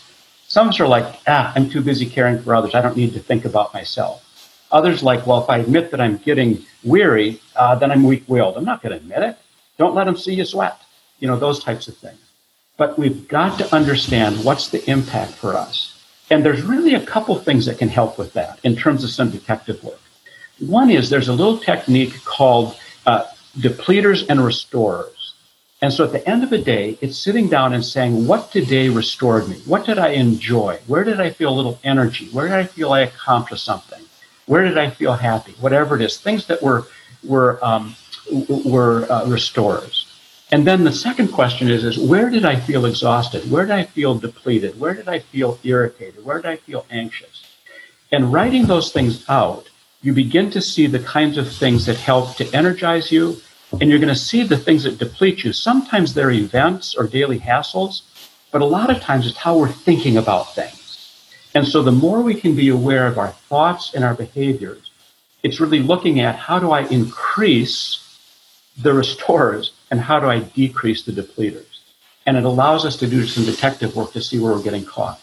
Some 0.47 0.67
of 0.67 0.73
us 0.73 0.79
are 0.79 0.87
like, 0.87 1.19
ah, 1.27 1.51
I'm 1.55 1.69
too 1.69 1.81
busy 1.81 2.05
caring 2.05 2.41
for 2.41 2.55
others. 2.55 2.75
I 2.75 2.81
don't 2.81 2.95
need 2.95 3.13
to 3.13 3.19
think 3.19 3.45
about 3.45 3.73
myself. 3.73 4.27
Others 4.71 5.03
like, 5.03 5.25
well, 5.27 5.43
if 5.43 5.49
I 5.49 5.57
admit 5.57 5.91
that 5.91 5.99
I'm 5.99 6.17
getting 6.17 6.65
weary, 6.83 7.41
uh, 7.55 7.75
then 7.75 7.91
I'm 7.91 8.03
weak-willed. 8.03 8.55
I'm 8.57 8.65
not 8.65 8.81
going 8.81 8.91
to 8.91 8.97
admit 8.97 9.23
it. 9.23 9.37
Don't 9.77 9.95
let 9.95 10.05
them 10.05 10.15
see 10.15 10.33
you 10.33 10.45
sweat. 10.45 10.77
You 11.19 11.27
know, 11.27 11.37
those 11.37 11.63
types 11.63 11.87
of 11.87 11.97
things. 11.97 12.19
But 12.81 12.97
we've 12.97 13.27
got 13.27 13.59
to 13.59 13.75
understand 13.75 14.43
what's 14.43 14.69
the 14.69 14.81
impact 14.89 15.33
for 15.33 15.53
us. 15.53 16.03
And 16.31 16.43
there's 16.43 16.63
really 16.63 16.95
a 16.95 17.05
couple 17.05 17.35
things 17.35 17.67
that 17.67 17.77
can 17.77 17.89
help 17.89 18.17
with 18.17 18.33
that 18.33 18.57
in 18.63 18.75
terms 18.75 19.03
of 19.03 19.11
some 19.11 19.29
detective 19.29 19.83
work. 19.83 20.01
One 20.57 20.89
is 20.89 21.07
there's 21.07 21.27
a 21.27 21.33
little 21.33 21.59
technique 21.59 22.25
called 22.25 22.75
uh, 23.05 23.25
depleters 23.55 24.25
and 24.27 24.43
restorers. 24.43 25.35
And 25.83 25.93
so 25.93 26.05
at 26.05 26.11
the 26.11 26.27
end 26.27 26.43
of 26.43 26.49
the 26.49 26.57
day, 26.57 26.97
it's 27.01 27.19
sitting 27.19 27.49
down 27.49 27.73
and 27.73 27.85
saying, 27.85 28.25
what 28.25 28.51
today 28.51 28.89
restored 28.89 29.47
me? 29.47 29.57
What 29.67 29.85
did 29.85 29.99
I 29.99 30.13
enjoy? 30.13 30.79
Where 30.87 31.03
did 31.03 31.21
I 31.21 31.29
feel 31.29 31.53
a 31.53 31.57
little 31.59 31.79
energy? 31.83 32.29
Where 32.29 32.47
did 32.47 32.57
I 32.57 32.63
feel 32.63 32.93
I 32.93 33.01
accomplished 33.01 33.63
something? 33.63 34.01
Where 34.47 34.63
did 34.63 34.79
I 34.79 34.89
feel 34.89 35.13
happy? 35.13 35.53
Whatever 35.59 35.97
it 35.97 36.01
is, 36.01 36.17
things 36.17 36.47
that 36.47 36.63
were, 36.63 36.87
were, 37.23 37.63
um, 37.63 37.95
were 38.65 39.05
uh, 39.11 39.27
restorers. 39.27 40.00
And 40.53 40.67
then 40.67 40.83
the 40.83 40.91
second 40.91 41.29
question 41.29 41.69
is, 41.69 41.85
is 41.85 41.97
where 41.97 42.29
did 42.29 42.43
I 42.43 42.57
feel 42.57 42.85
exhausted? 42.85 43.49
Where 43.49 43.65
did 43.65 43.73
I 43.73 43.85
feel 43.85 44.15
depleted? 44.15 44.77
Where 44.77 44.93
did 44.93 45.07
I 45.07 45.19
feel 45.19 45.57
irritated? 45.63 46.25
Where 46.25 46.41
did 46.41 46.47
I 46.47 46.57
feel 46.57 46.85
anxious? 46.91 47.45
And 48.11 48.33
writing 48.33 48.65
those 48.65 48.91
things 48.91 49.23
out, 49.29 49.69
you 50.01 50.13
begin 50.13 50.51
to 50.51 50.61
see 50.61 50.87
the 50.87 50.99
kinds 50.99 51.37
of 51.37 51.49
things 51.49 51.85
that 51.85 51.95
help 51.95 52.35
to 52.35 52.53
energize 52.53 53.11
you, 53.11 53.37
and 53.79 53.89
you're 53.89 53.99
going 53.99 54.13
to 54.13 54.15
see 54.15 54.43
the 54.43 54.57
things 54.57 54.83
that 54.83 54.97
deplete 54.97 55.45
you. 55.45 55.53
Sometimes 55.53 56.13
they're 56.13 56.31
events 56.31 56.95
or 56.95 57.07
daily 57.07 57.39
hassles, 57.39 58.01
but 58.51 58.61
a 58.61 58.65
lot 58.65 58.89
of 58.89 58.99
times 58.99 59.27
it's 59.27 59.37
how 59.37 59.57
we're 59.57 59.69
thinking 59.69 60.17
about 60.17 60.53
things. 60.53 61.47
And 61.55 61.65
so 61.65 61.81
the 61.81 61.93
more 61.93 62.21
we 62.21 62.33
can 62.33 62.55
be 62.55 62.67
aware 62.67 63.07
of 63.07 63.17
our 63.17 63.29
thoughts 63.29 63.93
and 63.93 64.03
our 64.03 64.15
behaviors, 64.15 64.91
it's 65.43 65.61
really 65.61 65.79
looking 65.79 66.19
at 66.19 66.35
how 66.35 66.59
do 66.59 66.71
I 66.71 66.81
increase 66.87 68.19
the 68.77 68.93
restorers 68.93 69.71
and 69.91 69.99
how 69.99 70.19
do 70.19 70.27
I 70.27 70.39
decrease 70.39 71.03
the 71.03 71.11
depleters? 71.11 71.79
And 72.25 72.37
it 72.37 72.45
allows 72.45 72.85
us 72.85 72.95
to 72.97 73.07
do 73.07 73.27
some 73.27 73.45
detective 73.45 73.95
work 73.95 74.13
to 74.13 74.21
see 74.21 74.39
where 74.39 74.53
we're 74.53 74.63
getting 74.63 74.85
caught. 74.85 75.21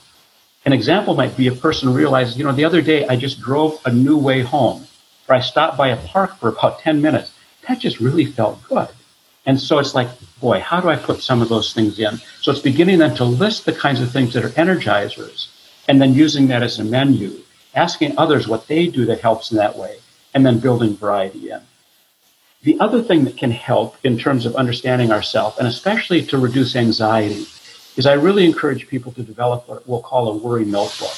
An 0.65 0.73
example 0.73 1.15
might 1.15 1.37
be 1.37 1.49
a 1.49 1.53
person 1.53 1.93
realizes, 1.93 2.37
you 2.37 2.45
know, 2.45 2.53
the 2.53 2.65
other 2.65 2.83
day 2.83 3.07
I 3.09 3.17
just 3.17 3.41
drove 3.41 3.81
a 3.87 3.93
new 3.93 4.19
way 4.19 4.43
home, 4.43 4.87
or 5.29 5.35
I 5.35 5.41
stopped 5.41 5.79
by 5.79 5.89
a 5.89 5.97
park 5.97 6.37
for 6.37 6.51
about 6.51 6.81
10 6.81 7.01
minutes. 7.01 7.33
That 7.67 7.79
just 7.79 7.99
really 7.99 8.27
felt 8.27 8.63
good. 8.65 8.89
And 9.47 9.59
so 9.59 9.79
it's 9.79 9.95
like, 9.95 10.09
boy, 10.41 10.61
how 10.61 10.81
do 10.81 10.91
I 10.91 10.97
put 10.97 11.23
some 11.23 11.41
of 11.41 11.49
those 11.49 11.73
things 11.73 11.99
in? 11.99 12.19
So 12.43 12.53
it's 12.53 12.61
beginning 12.61 12.99
then 12.99 13.15
to 13.17 13.25
list 13.25 13.65
the 13.65 13.73
kinds 13.73 14.01
of 14.03 14.11
things 14.13 14.35
that 14.35 14.45
are 14.45 14.51
energizers 14.51 15.49
and 15.89 16.03
then 16.03 16.13
using 16.13 16.49
that 16.49 16.63
as 16.63 16.79
a 16.79 16.85
menu, 16.85 17.41
asking 17.75 18.19
others 18.19 18.47
what 18.47 18.67
they 18.67 18.89
do 18.89 19.07
that 19.07 19.21
helps 19.21 19.51
in 19.51 19.57
that 19.57 19.79
way, 19.79 19.97
and 20.35 20.45
then 20.45 20.59
building 20.59 20.95
variety 20.97 21.51
in. 21.51 21.63
The 22.63 22.79
other 22.81 23.01
thing 23.03 23.25
that 23.25 23.37
can 23.37 23.53
help 23.53 23.97
in 24.05 24.19
terms 24.19 24.45
of 24.45 24.57
understanding 24.57 25.13
ourselves, 25.13 25.59
and 25.59 25.69
especially 25.69 26.25
to 26.27 26.39
reduce 26.39 26.75
anxiety, 26.75 27.47
is 27.97 28.05
I 28.05 28.15
really 28.15 28.45
encourage 28.45 28.89
people 28.89 29.13
to 29.13 29.23
develop 29.23 29.69
what 29.69 29.87
we'll 29.89 30.03
call 30.03 30.29
a 30.29 30.37
worry 30.37 30.65
notebook. 30.65 31.15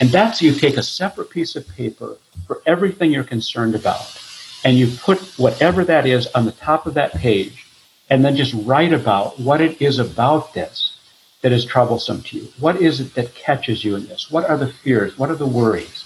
And 0.00 0.10
that's 0.10 0.42
you 0.42 0.52
take 0.52 0.76
a 0.76 0.82
separate 0.82 1.30
piece 1.30 1.56
of 1.56 1.66
paper 1.68 2.18
for 2.46 2.60
everything 2.66 3.12
you're 3.12 3.24
concerned 3.24 3.74
about, 3.74 4.20
and 4.62 4.76
you 4.76 4.88
put 4.98 5.20
whatever 5.38 5.84
that 5.84 6.06
is 6.06 6.26
on 6.34 6.44
the 6.44 6.52
top 6.52 6.86
of 6.86 6.94
that 6.94 7.14
page, 7.14 7.66
and 8.10 8.22
then 8.22 8.36
just 8.36 8.52
write 8.54 8.92
about 8.92 9.40
what 9.40 9.62
it 9.62 9.80
is 9.80 9.98
about 9.98 10.52
this 10.52 10.98
that 11.40 11.52
is 11.52 11.64
troublesome 11.64 12.22
to 12.22 12.38
you. 12.38 12.48
What 12.58 12.76
is 12.76 13.00
it 13.00 13.14
that 13.14 13.34
catches 13.34 13.84
you 13.84 13.96
in 13.96 14.06
this? 14.06 14.30
What 14.30 14.48
are 14.50 14.58
the 14.58 14.68
fears? 14.68 15.18
What 15.18 15.30
are 15.30 15.36
the 15.36 15.46
worries? 15.46 16.04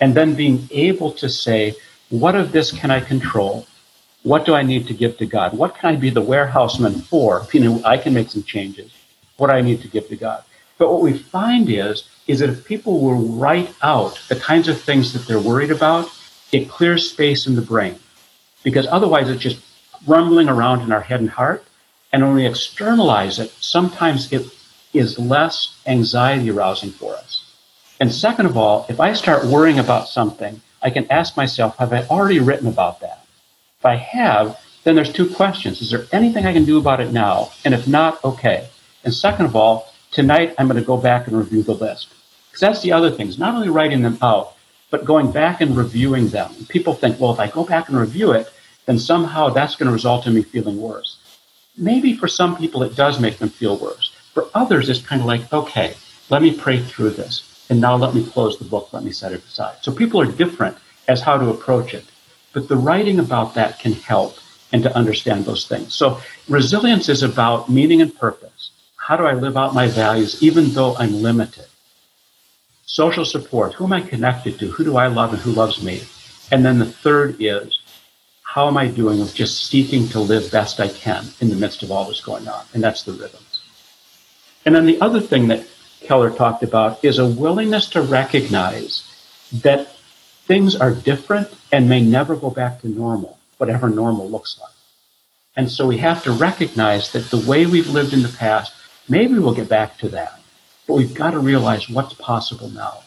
And 0.00 0.14
then 0.14 0.34
being 0.34 0.68
able 0.70 1.10
to 1.12 1.28
say, 1.28 1.74
what 2.10 2.36
of 2.36 2.52
this 2.52 2.70
can 2.70 2.90
I 2.92 3.00
control? 3.00 3.66
What 4.26 4.44
do 4.44 4.54
I 4.54 4.62
need 4.62 4.88
to 4.88 4.92
give 4.92 5.18
to 5.18 5.24
God? 5.24 5.56
What 5.56 5.76
can 5.76 5.94
I 5.94 5.94
be 5.94 6.10
the 6.10 6.20
warehouseman 6.20 6.94
for? 6.94 7.46
You 7.52 7.60
know, 7.60 7.80
I 7.84 7.96
can 7.96 8.12
make 8.12 8.28
some 8.28 8.42
changes. 8.42 8.90
What 9.36 9.50
do 9.50 9.52
I 9.52 9.60
need 9.60 9.82
to 9.82 9.88
give 9.88 10.08
to 10.08 10.16
God? 10.16 10.42
But 10.78 10.90
what 10.90 11.00
we 11.00 11.16
find 11.16 11.70
is, 11.70 12.08
is 12.26 12.40
that 12.40 12.50
if 12.50 12.64
people 12.64 13.00
will 13.00 13.38
write 13.38 13.72
out 13.82 14.20
the 14.28 14.34
kinds 14.34 14.66
of 14.66 14.80
things 14.80 15.12
that 15.12 15.28
they're 15.28 15.38
worried 15.38 15.70
about, 15.70 16.10
it 16.50 16.68
clears 16.68 17.08
space 17.08 17.46
in 17.46 17.54
the 17.54 17.62
brain. 17.62 18.00
Because 18.64 18.88
otherwise 18.88 19.30
it's 19.30 19.40
just 19.40 19.64
rumbling 20.08 20.48
around 20.48 20.80
in 20.80 20.90
our 20.90 21.02
head 21.02 21.20
and 21.20 21.30
heart. 21.30 21.64
And 22.12 22.24
when 22.24 22.34
we 22.34 22.46
externalize 22.46 23.38
it, 23.38 23.50
sometimes 23.60 24.32
it 24.32 24.44
is 24.92 25.20
less 25.20 25.80
anxiety 25.86 26.50
arousing 26.50 26.90
for 26.90 27.14
us. 27.14 27.44
And 28.00 28.12
second 28.12 28.46
of 28.46 28.56
all, 28.56 28.86
if 28.88 28.98
I 28.98 29.12
start 29.12 29.46
worrying 29.46 29.78
about 29.78 30.08
something, 30.08 30.62
I 30.82 30.90
can 30.90 31.06
ask 31.12 31.36
myself, 31.36 31.76
have 31.76 31.92
I 31.92 32.02
already 32.08 32.40
written 32.40 32.66
about 32.66 32.98
that? 33.02 33.22
If 33.86 33.90
I 33.90 34.18
have, 34.18 34.60
then 34.82 34.96
there's 34.96 35.12
two 35.12 35.32
questions. 35.32 35.80
Is 35.80 35.92
there 35.92 36.08
anything 36.10 36.44
I 36.44 36.52
can 36.52 36.64
do 36.64 36.76
about 36.76 37.00
it 37.00 37.12
now? 37.12 37.52
And 37.64 37.72
if 37.72 37.86
not, 37.86 38.24
okay. 38.24 38.68
And 39.04 39.14
second 39.14 39.46
of 39.46 39.54
all, 39.54 39.92
tonight 40.10 40.56
I'm 40.58 40.66
going 40.66 40.80
to 40.80 40.84
go 40.84 40.96
back 40.96 41.28
and 41.28 41.38
review 41.38 41.62
the 41.62 41.74
list. 41.74 42.08
Because 42.48 42.62
that's 42.62 42.82
the 42.82 42.90
other 42.90 43.12
things, 43.12 43.38
not 43.38 43.54
only 43.54 43.68
writing 43.68 44.02
them 44.02 44.18
out, 44.22 44.56
but 44.90 45.04
going 45.04 45.30
back 45.30 45.60
and 45.60 45.76
reviewing 45.76 46.30
them. 46.30 46.52
People 46.68 46.94
think, 46.94 47.20
well, 47.20 47.32
if 47.32 47.38
I 47.38 47.46
go 47.46 47.64
back 47.64 47.88
and 47.88 47.96
review 47.96 48.32
it, 48.32 48.50
then 48.86 48.98
somehow 48.98 49.50
that's 49.50 49.76
going 49.76 49.86
to 49.86 49.92
result 49.92 50.26
in 50.26 50.34
me 50.34 50.42
feeling 50.42 50.80
worse. 50.80 51.18
Maybe 51.78 52.16
for 52.16 52.26
some 52.26 52.56
people 52.56 52.82
it 52.82 52.96
does 52.96 53.20
make 53.20 53.38
them 53.38 53.50
feel 53.50 53.76
worse. 53.76 54.10
For 54.34 54.48
others, 54.52 54.88
it's 54.88 55.00
kind 55.00 55.20
of 55.20 55.28
like, 55.28 55.52
okay, 55.52 55.94
let 56.28 56.42
me 56.42 56.52
pray 56.52 56.80
through 56.80 57.10
this. 57.10 57.64
And 57.70 57.80
now 57.80 57.94
let 57.94 58.16
me 58.16 58.26
close 58.26 58.58
the 58.58 58.64
book, 58.64 58.92
let 58.92 59.04
me 59.04 59.12
set 59.12 59.30
it 59.30 59.44
aside. 59.44 59.76
So 59.82 59.92
people 59.92 60.20
are 60.20 60.26
different 60.26 60.76
as 61.06 61.20
how 61.20 61.38
to 61.38 61.50
approach 61.50 61.94
it. 61.94 62.04
But 62.56 62.68
the 62.68 62.76
writing 62.78 63.18
about 63.18 63.52
that 63.56 63.80
can 63.80 63.92
help 63.92 64.38
and 64.72 64.82
to 64.82 64.96
understand 64.96 65.44
those 65.44 65.68
things. 65.68 65.92
So 65.92 66.22
resilience 66.48 67.10
is 67.10 67.22
about 67.22 67.68
meaning 67.68 68.00
and 68.00 68.18
purpose. 68.18 68.70
How 68.96 69.18
do 69.18 69.26
I 69.26 69.34
live 69.34 69.58
out 69.58 69.74
my 69.74 69.88
values 69.88 70.42
even 70.42 70.70
though 70.70 70.96
I'm 70.96 71.20
limited? 71.20 71.66
Social 72.86 73.26
support. 73.26 73.74
Who 73.74 73.84
am 73.84 73.92
I 73.92 74.00
connected 74.00 74.58
to? 74.58 74.70
Who 74.70 74.84
do 74.84 74.96
I 74.96 75.08
love 75.08 75.34
and 75.34 75.42
who 75.42 75.50
loves 75.50 75.82
me? 75.82 76.04
And 76.50 76.64
then 76.64 76.78
the 76.78 76.86
third 76.86 77.36
is 77.40 77.78
how 78.42 78.68
am 78.68 78.78
I 78.78 78.86
doing 78.86 79.20
with 79.20 79.34
just 79.34 79.66
seeking 79.66 80.08
to 80.08 80.18
live 80.18 80.50
best 80.50 80.80
I 80.80 80.88
can 80.88 81.26
in 81.42 81.50
the 81.50 81.56
midst 81.56 81.82
of 81.82 81.90
all 81.90 82.06
that's 82.06 82.22
going 82.22 82.48
on? 82.48 82.64
And 82.72 82.82
that's 82.82 83.02
the 83.02 83.12
rhythms. 83.12 83.60
And 84.64 84.74
then 84.74 84.86
the 84.86 84.98
other 85.02 85.20
thing 85.20 85.48
that 85.48 85.66
Keller 86.00 86.30
talked 86.30 86.62
about 86.62 87.04
is 87.04 87.18
a 87.18 87.26
willingness 87.26 87.90
to 87.90 88.00
recognize 88.00 89.02
that 89.52 89.95
things 90.46 90.76
are 90.76 90.92
different 90.92 91.48
and 91.72 91.88
may 91.88 92.00
never 92.00 92.36
go 92.36 92.50
back 92.50 92.80
to 92.80 92.88
normal, 92.88 93.38
whatever 93.58 93.88
normal 93.88 94.30
looks 94.30 94.58
like. 94.60 94.70
And 95.56 95.70
so 95.70 95.86
we 95.86 95.98
have 95.98 96.22
to 96.24 96.32
recognize 96.32 97.12
that 97.12 97.30
the 97.30 97.44
way 97.48 97.66
we've 97.66 97.88
lived 97.88 98.12
in 98.12 98.22
the 98.22 98.28
past, 98.28 98.72
maybe 99.08 99.38
we'll 99.38 99.54
get 99.54 99.68
back 99.68 99.98
to 99.98 100.08
that, 100.10 100.40
but 100.86 100.94
we've 100.94 101.14
got 101.14 101.32
to 101.32 101.38
realize 101.38 101.88
what's 101.88 102.14
possible 102.14 102.68
now. 102.70 103.02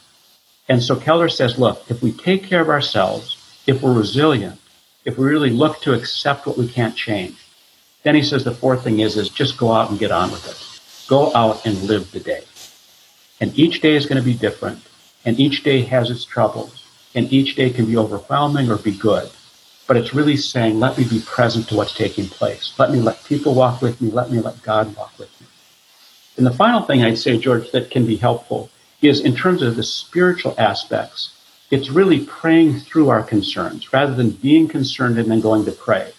And 0.68 0.84
so 0.84 0.96
Keller 0.96 1.30
says, 1.30 1.58
look, 1.58 1.84
if 1.90 2.02
we 2.02 2.12
take 2.12 2.44
care 2.44 2.62
of 2.62 2.70
ourselves, 2.70 3.38
if 3.66 3.82
we're 3.82 3.94
resilient, 3.94 4.60
if 5.06 5.18
we 5.18 5.26
really 5.26 5.50
look 5.50 5.82
to 5.82 5.94
accept 5.94 6.46
what 6.46 6.58
we 6.58 6.68
can't 6.68 6.96
change. 6.96 7.38
Then 8.04 8.16
he 8.16 8.24
says 8.24 8.44
the 8.44 8.54
fourth 8.54 8.84
thing 8.84 9.00
is, 9.00 9.18
is 9.18 9.30
just 9.30 9.58
go 9.58 9.72
out 9.72 9.90
and 9.90 10.00
get 10.00 10.12
on 10.12 10.32
with 10.32 10.48
it. 10.48 11.08
Go 11.10 11.34
out 11.36 11.66
and 11.66 11.82
live 11.84 12.12
the 12.12 12.20
day. 12.20 12.44
And 13.40 13.58
each 13.58 13.82
day 13.82 13.96
is 13.96 14.06
going 14.06 14.22
to 14.22 14.26
be 14.26 14.34
different. 14.34 14.82
And 15.26 15.40
each 15.40 15.64
day 15.64 15.82
has 15.84 16.10
its 16.10 16.26
troubles. 16.26 16.89
And 17.16 17.32
each 17.32 17.56
day 17.56 17.70
can 17.70 17.86
be 17.86 17.98
overwhelming 17.98 18.70
or 18.70 18.78
be 18.78 18.92
good. 18.92 19.30
But 19.88 19.98
it's 19.98 20.14
really 20.14 20.38
saying, 20.38 20.80
let 20.80 20.98
me 20.98 21.04
be 21.04 21.22
present 21.26 21.68
to 21.70 21.76
what's 21.76 21.96
taking 21.96 22.28
place. 22.28 22.74
Let 22.78 22.92
me 22.92 23.00
let 23.00 23.24
people 23.26 23.56
walk 23.56 23.82
with 23.82 24.00
me. 24.00 24.12
Let 24.12 24.32
me 24.32 24.40
let 24.40 24.62
God 24.62 24.96
walk 24.96 25.18
with 25.18 25.30
me. 25.42 25.48
And 26.38 26.46
the 26.46 26.52
final 26.52 26.82
thing 26.82 27.04
I'd 27.04 27.18
say, 27.18 27.38
George, 27.38 27.72
that 27.72 27.90
can 27.90 28.06
be 28.06 28.18
helpful 28.18 28.70
is 29.02 29.22
in 29.22 29.36
terms 29.36 29.62
of 29.62 29.76
the 29.76 29.84
spiritual 29.84 30.56
aspects, 30.58 31.34
it's 31.72 31.90
really 31.90 32.26
praying 32.26 32.80
through 32.80 33.10
our 33.10 33.24
concerns 33.24 33.92
rather 33.94 34.14
than 34.14 34.32
being 34.32 34.68
concerned 34.68 35.18
and 35.18 35.30
then 35.30 35.42
going 35.42 35.66
to 35.66 35.72
pray. 35.72 36.12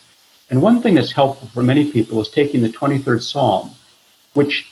And 0.50 0.60
one 0.60 0.82
thing 0.82 0.94
that's 0.94 1.12
helpful 1.12 1.48
for 1.48 1.62
many 1.62 1.90
people 1.90 2.20
is 2.20 2.28
taking 2.28 2.62
the 2.62 2.68
23rd 2.68 3.22
Psalm, 3.22 3.70
which 4.34 4.68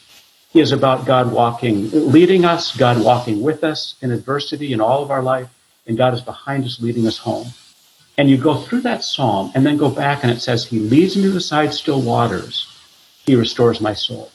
is 0.55 0.73
about 0.73 1.07
God 1.07 1.31
walking, 1.31 1.91
leading 1.91 2.45
us, 2.45 2.77
God 2.77 3.03
walking 3.05 3.43
with 3.43 3.63
us 3.63 3.95
in 4.03 4.11
adversity 4.11 4.73
in 4.73 4.81
all 4.81 5.03
of 5.03 5.11
our 5.11 5.23
life, 5.23 5.49
and 5.88 5.96
God 5.96 6.14
is 6.14 6.20
behind 6.20 6.64
us, 6.64 6.81
leading 6.81 7.07
us 7.07 7.18
home. 7.18 7.48
And 8.16 8.29
you 8.31 8.37
go 8.37 8.57
through 8.57 8.83
that 8.83 9.03
psalm 9.03 9.51
and 9.55 9.64
then 9.64 9.77
go 9.77 9.90
back 9.90 10.22
and 10.22 10.31
it 10.31 10.40
says, 10.40 10.66
He 10.66 10.79
leads 10.79 11.16
me 11.16 11.33
beside 11.33 11.72
still 11.72 12.03
waters. 12.03 12.72
He 13.27 13.35
restores 13.35 13.81
my 13.81 13.94
soul. 13.94 14.31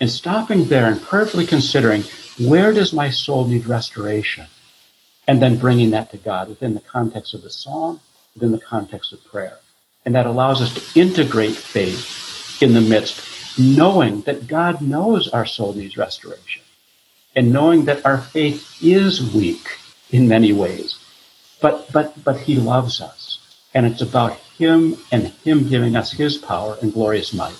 And 0.00 0.10
stopping 0.10 0.64
there 0.66 0.86
and 0.86 1.00
prayerfully 1.00 1.46
considering, 1.46 2.04
where 2.38 2.72
does 2.72 2.92
my 2.92 3.10
soul 3.10 3.46
need 3.46 3.66
restoration? 3.66 4.46
And 5.26 5.42
then 5.42 5.58
bringing 5.58 5.90
that 5.90 6.10
to 6.10 6.16
God 6.16 6.48
within 6.48 6.74
the 6.74 6.80
context 6.80 7.34
of 7.34 7.42
the 7.42 7.50
psalm, 7.50 8.00
within 8.34 8.52
the 8.52 8.58
context 8.58 9.12
of 9.12 9.24
prayer. 9.24 9.58
And 10.04 10.14
that 10.14 10.26
allows 10.26 10.60
us 10.60 10.74
to 10.74 11.00
integrate 11.00 11.56
faith 11.56 12.62
in 12.62 12.74
the 12.74 12.80
midst 12.80 13.58
knowing 13.58 14.22
that 14.22 14.46
God 14.46 14.80
knows 14.80 15.28
our 15.28 15.46
soul 15.46 15.72
needs 15.74 15.96
restoration 15.96 16.62
and 17.36 17.52
knowing 17.52 17.84
that 17.84 18.04
our 18.04 18.18
faith 18.18 18.78
is 18.82 19.32
weak 19.32 19.78
in 20.14 20.28
many 20.28 20.52
ways, 20.52 20.96
but, 21.60 21.92
but, 21.92 22.22
but 22.22 22.38
he 22.38 22.54
loves 22.54 23.00
us. 23.00 23.38
And 23.74 23.84
it's 23.84 24.00
about 24.00 24.36
him 24.58 24.96
and 25.10 25.26
him 25.44 25.68
giving 25.68 25.96
us 25.96 26.12
his 26.12 26.38
power 26.38 26.76
and 26.80 26.92
glorious 26.92 27.34
might, 27.34 27.58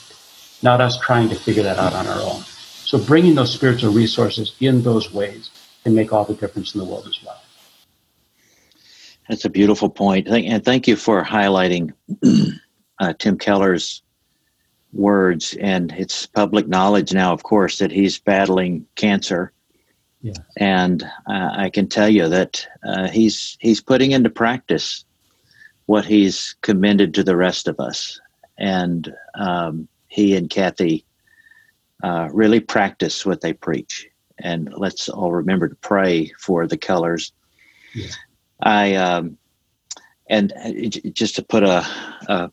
not 0.63 0.81
us 0.81 0.97
trying 1.01 1.29
to 1.31 1.35
figure 1.35 1.65
that 1.65 1.79
out 1.79 1.95
on 1.95 2.07
our 2.07 2.21
own. 2.23 2.43
So 2.43 3.05
bringing 3.05 3.35
those 3.35 3.53
spiritual 3.53 3.93
resources 3.93 4.55
in 4.61 4.83
those 4.83 5.13
ways 5.13 5.51
can 5.83 5.97
make 5.97 6.13
all 6.13 6.25
the 6.25 6.35
difference 6.35 6.75
in 6.75 6.79
the 6.79 6.85
world 6.85 7.09
as 7.09 7.19
well. 7.25 7.43
That's 9.29 9.45
a 9.45 9.51
beautiful 9.51 9.91
point. 9.91 10.29
And 10.29 10.65
thank 10.65 10.87
you 10.87 10.95
for 10.95 11.25
highlighting 11.25 11.93
uh, 13.01 13.15
Tim 13.19 13.37
Keller's 13.37 14.03
words, 14.93 15.57
and 15.61 15.91
it's 15.99 16.27
public 16.27 16.69
knowledge 16.69 17.13
now, 17.13 17.33
of 17.33 17.43
course, 17.43 17.79
that 17.79 17.91
he's 17.91 18.21
battling 18.21 18.87
cancer. 18.95 19.51
Yeah. 20.25 20.33
And 20.57 21.03
uh, 21.27 21.51
I 21.53 21.69
can 21.69 21.87
tell 21.87 22.09
you 22.09 22.31
that 22.31 22.67
uh, 22.83 23.09
he's 23.09 23.59
he's 23.61 23.83
putting 23.83 24.13
into 24.13 24.31
practice 24.31 25.05
what 25.85 26.07
he's 26.07 26.57
commended 26.63 27.13
to 27.13 27.23
the 27.23 27.37
rest 27.37 27.69
of 27.69 27.79
us, 27.79 28.19
and 28.57 29.15
um, 29.35 29.87
he 30.09 30.35
and 30.35 30.49
Kathy 30.49 31.05
uh, 32.03 32.31
really 32.33 32.59
practice 32.59 33.27
what 33.27 33.43
they 33.43 33.53
preach. 33.53 34.09
And 34.39 34.73
let's 34.75 35.11
all 35.11 35.31
remember 35.31 35.69
to 35.69 35.75
pray 35.77 36.33
for 36.41 36.67
the 36.67 36.79
Kellers. 36.79 37.33
Yeah. 37.95 38.11
I 38.63 38.95
um, 38.95 39.37
and 40.31 40.55
uh, 40.55 40.89
just 41.13 41.37
to 41.37 41.43
put 41.43 41.65
a, 41.65 41.87
a 42.29 42.51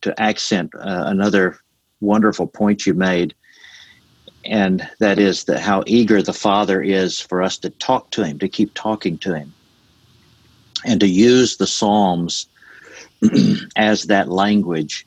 to 0.00 0.20
accent 0.20 0.72
uh, 0.74 1.04
another 1.06 1.56
wonderful 2.00 2.48
point 2.48 2.84
you 2.84 2.94
made, 2.94 3.32
and 4.44 4.88
that 5.00 5.18
is 5.18 5.44
that 5.44 5.60
how 5.60 5.82
eager 5.86 6.22
the 6.22 6.32
Father 6.32 6.82
is 6.82 7.20
for 7.20 7.42
us 7.42 7.58
to 7.58 7.70
talk 7.70 8.10
to 8.12 8.24
Him, 8.24 8.38
to 8.38 8.48
keep 8.48 8.72
talking 8.74 9.18
to 9.18 9.34
Him, 9.34 9.52
and 10.84 11.00
to 11.00 11.06
use 11.06 11.56
the 11.56 11.66
Psalms 11.66 12.46
as 13.76 14.04
that 14.04 14.28
language 14.28 15.06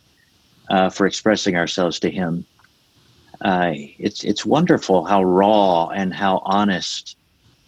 uh, 0.69 0.89
for 0.89 1.06
expressing 1.08 1.56
ourselves 1.56 2.00
to 2.00 2.12
Him. 2.12 2.46
Uh, 3.41 3.72
it's 3.74 4.24
it's 4.24 4.46
wonderful 4.46 5.04
how 5.04 5.24
raw 5.24 5.88
and 5.88 6.13
how 6.13 6.41
honest 6.46 7.17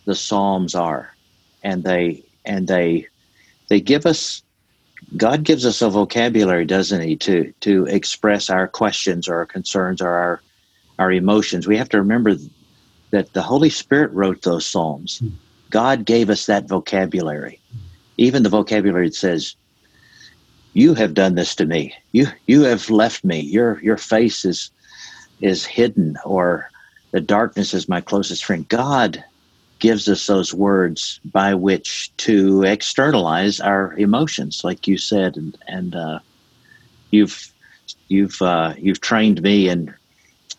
the 0.06 0.15
Psalms 0.15 0.75
are, 0.75 1.15
and 1.63 1.84
they 1.84 2.23
and 2.45 2.67
they 2.67 3.08
they 3.69 3.82
give 3.82 4.06
us 4.06 4.43
God 5.17 5.43
gives 5.43 5.65
us 5.65 5.82
a 5.82 5.89
vocabulary, 5.89 6.65
doesn't 6.65 7.01
He, 7.01 7.15
to 7.17 7.51
to 7.62 7.86
express 7.88 8.49
our 8.49 8.67
questions 8.67 9.28
or 9.28 9.38
our 9.38 9.45
concerns 9.45 10.01
or 10.01 10.10
our 10.10 10.41
our 10.99 11.12
emotions. 11.12 11.67
We 11.67 11.77
have 11.77 11.89
to 11.89 11.97
remember 11.97 12.36
that 13.12 13.34
the 13.34 13.41
Holy 13.41 13.69
Spirit 13.69 14.12
wrote 14.12 14.41
those 14.41 14.65
psalms. 14.65 15.19
Hmm. 15.19 15.29
God 15.69 16.05
gave 16.05 16.29
us 16.29 16.45
that 16.45 16.67
vocabulary, 16.67 17.60
even 18.17 18.43
the 18.43 18.49
vocabulary 18.49 19.10
that 19.10 19.15
says, 19.15 19.55
"You 20.73 20.93
have 20.93 21.13
done 21.13 21.36
this 21.36 21.55
to 21.55 21.65
me. 21.65 21.93
You 22.12 22.27
you 22.47 22.63
have 22.63 22.89
left 22.89 23.23
me. 23.23 23.39
Your 23.39 23.81
your 23.81 23.97
face 23.97 24.45
is 24.45 24.71
is 25.41 25.65
hidden, 25.65 26.17
or 26.23 26.69
the 27.12 27.21
darkness 27.21 27.73
is 27.73 27.89
my 27.89 28.01
closest 28.01 28.45
friend." 28.45 28.67
God 28.67 29.23
gives 29.79 30.08
us 30.08 30.27
those 30.27 30.53
words 30.53 31.19
by 31.25 31.53
which 31.53 32.12
to 32.17 32.63
externalize 32.63 33.60
our 33.60 33.93
emotions, 33.97 34.63
like 34.63 34.88
you 34.88 34.97
said, 34.97 35.36
and 35.36 35.58
and 35.67 35.95
uh, 35.95 36.19
you've 37.12 37.51
you've 38.08 38.41
uh, 38.41 38.73
you've 38.77 39.01
trained 39.01 39.41
me 39.41 39.67
in 39.67 39.93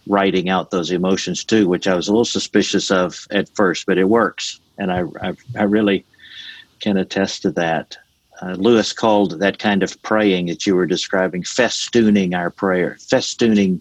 writing 0.07 0.49
out 0.49 0.71
those 0.71 0.91
emotions 0.91 1.45
too, 1.45 1.69
which 1.69 1.89
I 1.89 1.95
was 1.95 2.09
a 2.09 2.13
little 2.13 2.25
suspicious 2.25 2.91
of 2.91 3.27
at 3.31 3.49
first, 3.51 3.87
but 3.87 3.99
it 3.99 4.09
works, 4.09 4.61
and 4.79 4.93
I 4.93 5.05
I, 5.23 5.35
I 5.59 5.63
really 5.65 6.05
can 6.81 6.97
attest 6.97 7.43
to 7.43 7.51
that. 7.53 7.97
Uh, 8.43 8.53
Lewis 8.53 8.93
called 8.93 9.41
that 9.41 9.59
kind 9.59 9.83
of 9.83 10.01
praying 10.03 10.47
that 10.47 10.67
you 10.67 10.77
were 10.77 10.87
describing 10.87 11.43
festooning 11.43 12.37
our 12.37 12.51
prayer, 12.51 12.97
festooning, 13.01 13.81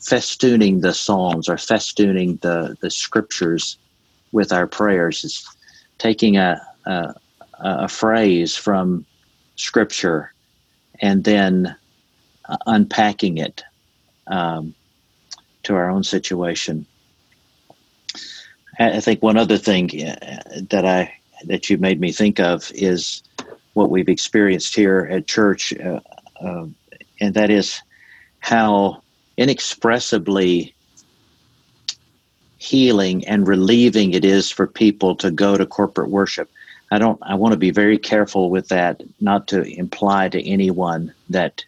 festooning 0.00 0.82
the 0.82 0.92
psalms 0.92 1.48
or 1.48 1.56
festooning 1.56 2.40
the 2.40 2.76
the 2.80 2.90
scriptures 2.90 3.78
with 4.32 4.52
our 4.52 4.66
prayers. 4.66 5.24
Is 5.24 5.46
taking 5.98 6.36
a, 6.36 6.60
a, 6.84 7.14
a 7.60 7.88
phrase 7.88 8.56
from 8.56 9.06
Scripture 9.56 10.32
and 11.00 11.24
then 11.24 11.74
uh, 12.48 12.56
unpacking 12.66 13.38
it. 13.38 13.62
Um, 14.26 14.74
to 15.64 15.74
our 15.74 15.90
own 15.90 16.04
situation. 16.04 16.86
I 18.78 19.00
think 19.00 19.22
one 19.22 19.36
other 19.36 19.58
thing 19.58 19.90
uh, 20.04 20.38
that 20.70 20.84
I 20.84 21.12
that 21.44 21.70
you 21.70 21.78
made 21.78 22.00
me 22.00 22.10
think 22.10 22.40
of 22.40 22.72
is 22.74 23.22
what 23.74 23.90
we've 23.90 24.08
experienced 24.08 24.74
here 24.74 25.08
at 25.10 25.26
church, 25.26 25.72
uh, 25.74 26.00
uh, 26.40 26.66
and 27.20 27.34
that 27.34 27.50
is 27.50 27.80
how 28.40 29.02
inexpressibly 29.36 30.74
healing 32.58 33.26
and 33.26 33.46
relieving 33.46 34.12
it 34.12 34.24
is 34.24 34.50
for 34.50 34.66
people 34.66 35.14
to 35.16 35.30
go 35.30 35.56
to 35.56 35.66
corporate 35.66 36.10
worship. 36.10 36.50
I 36.90 36.98
don't 36.98 37.18
I 37.22 37.34
want 37.34 37.52
to 37.52 37.58
be 37.58 37.70
very 37.70 37.98
careful 37.98 38.50
with 38.50 38.68
that 38.68 39.02
not 39.20 39.48
to 39.48 39.62
imply 39.62 40.28
to 40.28 40.48
anyone 40.48 41.12
that 41.30 41.64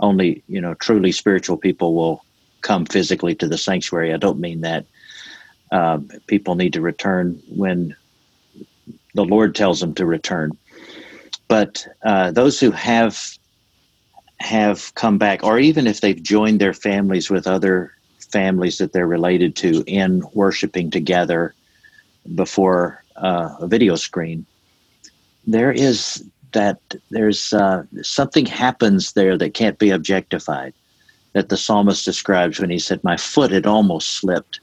only, 0.00 0.42
you 0.48 0.60
know, 0.60 0.74
truly 0.74 1.12
spiritual 1.12 1.56
people 1.56 1.94
will 1.94 2.23
come 2.64 2.86
physically 2.86 3.36
to 3.36 3.46
the 3.46 3.58
sanctuary. 3.58 4.12
I 4.12 4.16
don't 4.16 4.40
mean 4.40 4.62
that. 4.62 4.86
Um, 5.70 6.10
people 6.26 6.56
need 6.56 6.72
to 6.72 6.80
return 6.80 7.40
when 7.48 7.94
the 9.14 9.24
Lord 9.24 9.54
tells 9.54 9.80
them 9.80 9.94
to 9.94 10.06
return. 10.06 10.50
But 11.46 11.86
uh, 12.04 12.32
those 12.32 12.58
who 12.58 12.72
have 12.72 13.38
have 14.40 14.92
come 14.94 15.16
back, 15.16 15.44
or 15.44 15.58
even 15.58 15.86
if 15.86 16.00
they've 16.00 16.22
joined 16.22 16.60
their 16.60 16.74
families 16.74 17.30
with 17.30 17.46
other 17.46 17.92
families 18.32 18.78
that 18.78 18.92
they're 18.92 19.06
related 19.06 19.54
to 19.56 19.84
in 19.86 20.22
worshiping 20.34 20.90
together 20.90 21.54
before 22.34 23.04
uh, 23.16 23.54
a 23.60 23.66
video 23.66 23.94
screen. 23.94 24.44
There 25.46 25.70
is 25.70 26.24
that 26.52 26.80
there's 27.10 27.52
uh, 27.52 27.84
something 28.02 28.46
happens 28.46 29.12
there 29.12 29.36
that 29.38 29.54
can't 29.54 29.78
be 29.78 29.90
objectified. 29.90 30.72
That 31.34 31.48
the 31.48 31.56
psalmist 31.56 32.04
describes 32.04 32.60
when 32.60 32.70
he 32.70 32.78
said, 32.78 33.04
"My 33.04 33.16
foot 33.16 33.50
had 33.50 33.66
almost 33.66 34.10
slipped 34.10 34.60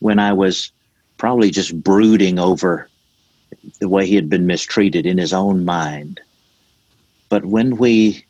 when 0.00 0.18
I 0.18 0.32
was 0.32 0.72
probably 1.18 1.50
just 1.50 1.82
brooding 1.82 2.38
over 2.38 2.88
the 3.80 3.88
way 3.88 4.06
he 4.06 4.16
had 4.16 4.28
been 4.28 4.46
mistreated 4.46 5.06
in 5.06 5.18
his 5.18 5.32
own 5.32 5.64
mind." 5.64 6.20
But 7.28 7.44
when 7.44 7.76
we 7.76 8.24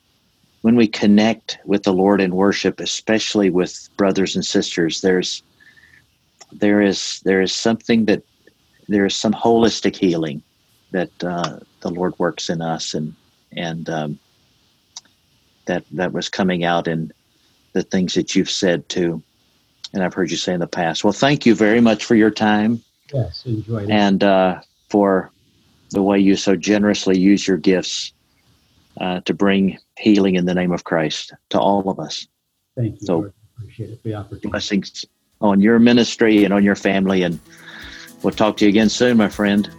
when 0.61 0.75
we 0.75 0.87
connect 0.87 1.59
with 1.65 1.83
the 1.83 1.93
Lord 1.93 2.19
in 2.19 2.35
worship, 2.35 2.79
especially 2.79 3.51
with 3.51 3.87
brothers 3.97 4.35
and 4.35 4.43
sisters, 4.43 5.01
there's 5.01 5.43
there 6.51 6.81
is 6.81 7.21
there 7.23 7.41
is 7.41 7.53
something 7.53 8.05
that 8.05 8.23
there 8.87 9.05
is 9.05 9.15
some 9.15 9.33
holistic 9.33 9.95
healing 9.95 10.41
that 10.91 11.23
uh, 11.23 11.59
the 11.81 11.89
Lord 11.89 12.17
works 12.17 12.49
in 12.49 12.61
us, 12.61 12.93
and 12.93 13.13
and 13.55 13.89
um, 13.89 14.19
that 15.67 15.83
that 15.91 16.13
was 16.13 16.29
coming 16.29 16.63
out 16.63 16.87
in 16.87 17.11
the 17.75 17.83
things 17.83 18.13
that 18.13 18.35
you've 18.35 18.49
said 18.49 18.87
too, 18.89 19.21
and 19.93 20.01
I've 20.01 20.13
heard 20.13 20.31
you 20.31 20.37
say 20.37 20.53
in 20.53 20.61
the 20.61 20.67
past. 20.67 21.03
Well, 21.03 21.13
thank 21.13 21.45
you 21.45 21.53
very 21.53 21.81
much 21.81 22.05
for 22.05 22.15
your 22.15 22.31
time. 22.31 22.81
Yes, 23.13 23.43
enjoyed 23.45 23.83
it. 23.83 23.91
And 23.91 24.23
uh, 24.23 24.61
for 24.89 25.31
the 25.91 26.01
way 26.01 26.17
you 26.17 26.37
so 26.37 26.55
generously 26.55 27.19
use 27.19 27.47
your 27.47 27.57
gifts 27.57 28.13
uh, 28.99 29.19
to 29.21 29.33
bring 29.33 29.77
healing 29.99 30.35
in 30.35 30.45
the 30.45 30.55
name 30.55 30.71
of 30.71 30.85
Christ 30.85 31.33
to 31.49 31.59
all 31.59 31.87
of 31.89 31.99
us. 31.99 32.27
Thank 32.75 33.01
you. 33.01 33.07
So, 33.07 33.17
Lord. 33.17 33.33
appreciate 33.57 33.89
it. 33.91 34.03
The 34.03 34.15
opportunity. 34.15 34.47
Blessings 34.47 35.05
on 35.41 35.59
your 35.59 35.77
ministry 35.77 36.45
and 36.45 36.53
on 36.53 36.63
your 36.63 36.75
family. 36.75 37.23
And 37.23 37.39
we'll 38.23 38.33
talk 38.33 38.55
to 38.57 38.65
you 38.65 38.69
again 38.69 38.87
soon, 38.87 39.17
my 39.17 39.29
friend. 39.29 39.69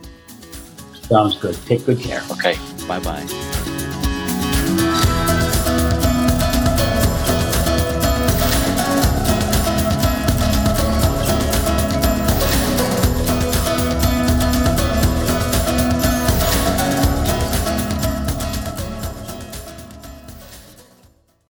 Sounds 1.09 1.38
good. 1.38 1.57
Take 1.64 1.86
good 1.86 1.99
care. 1.99 2.22
Okay. 2.30 2.57
Bye 2.86 3.01
bye. 3.01 3.64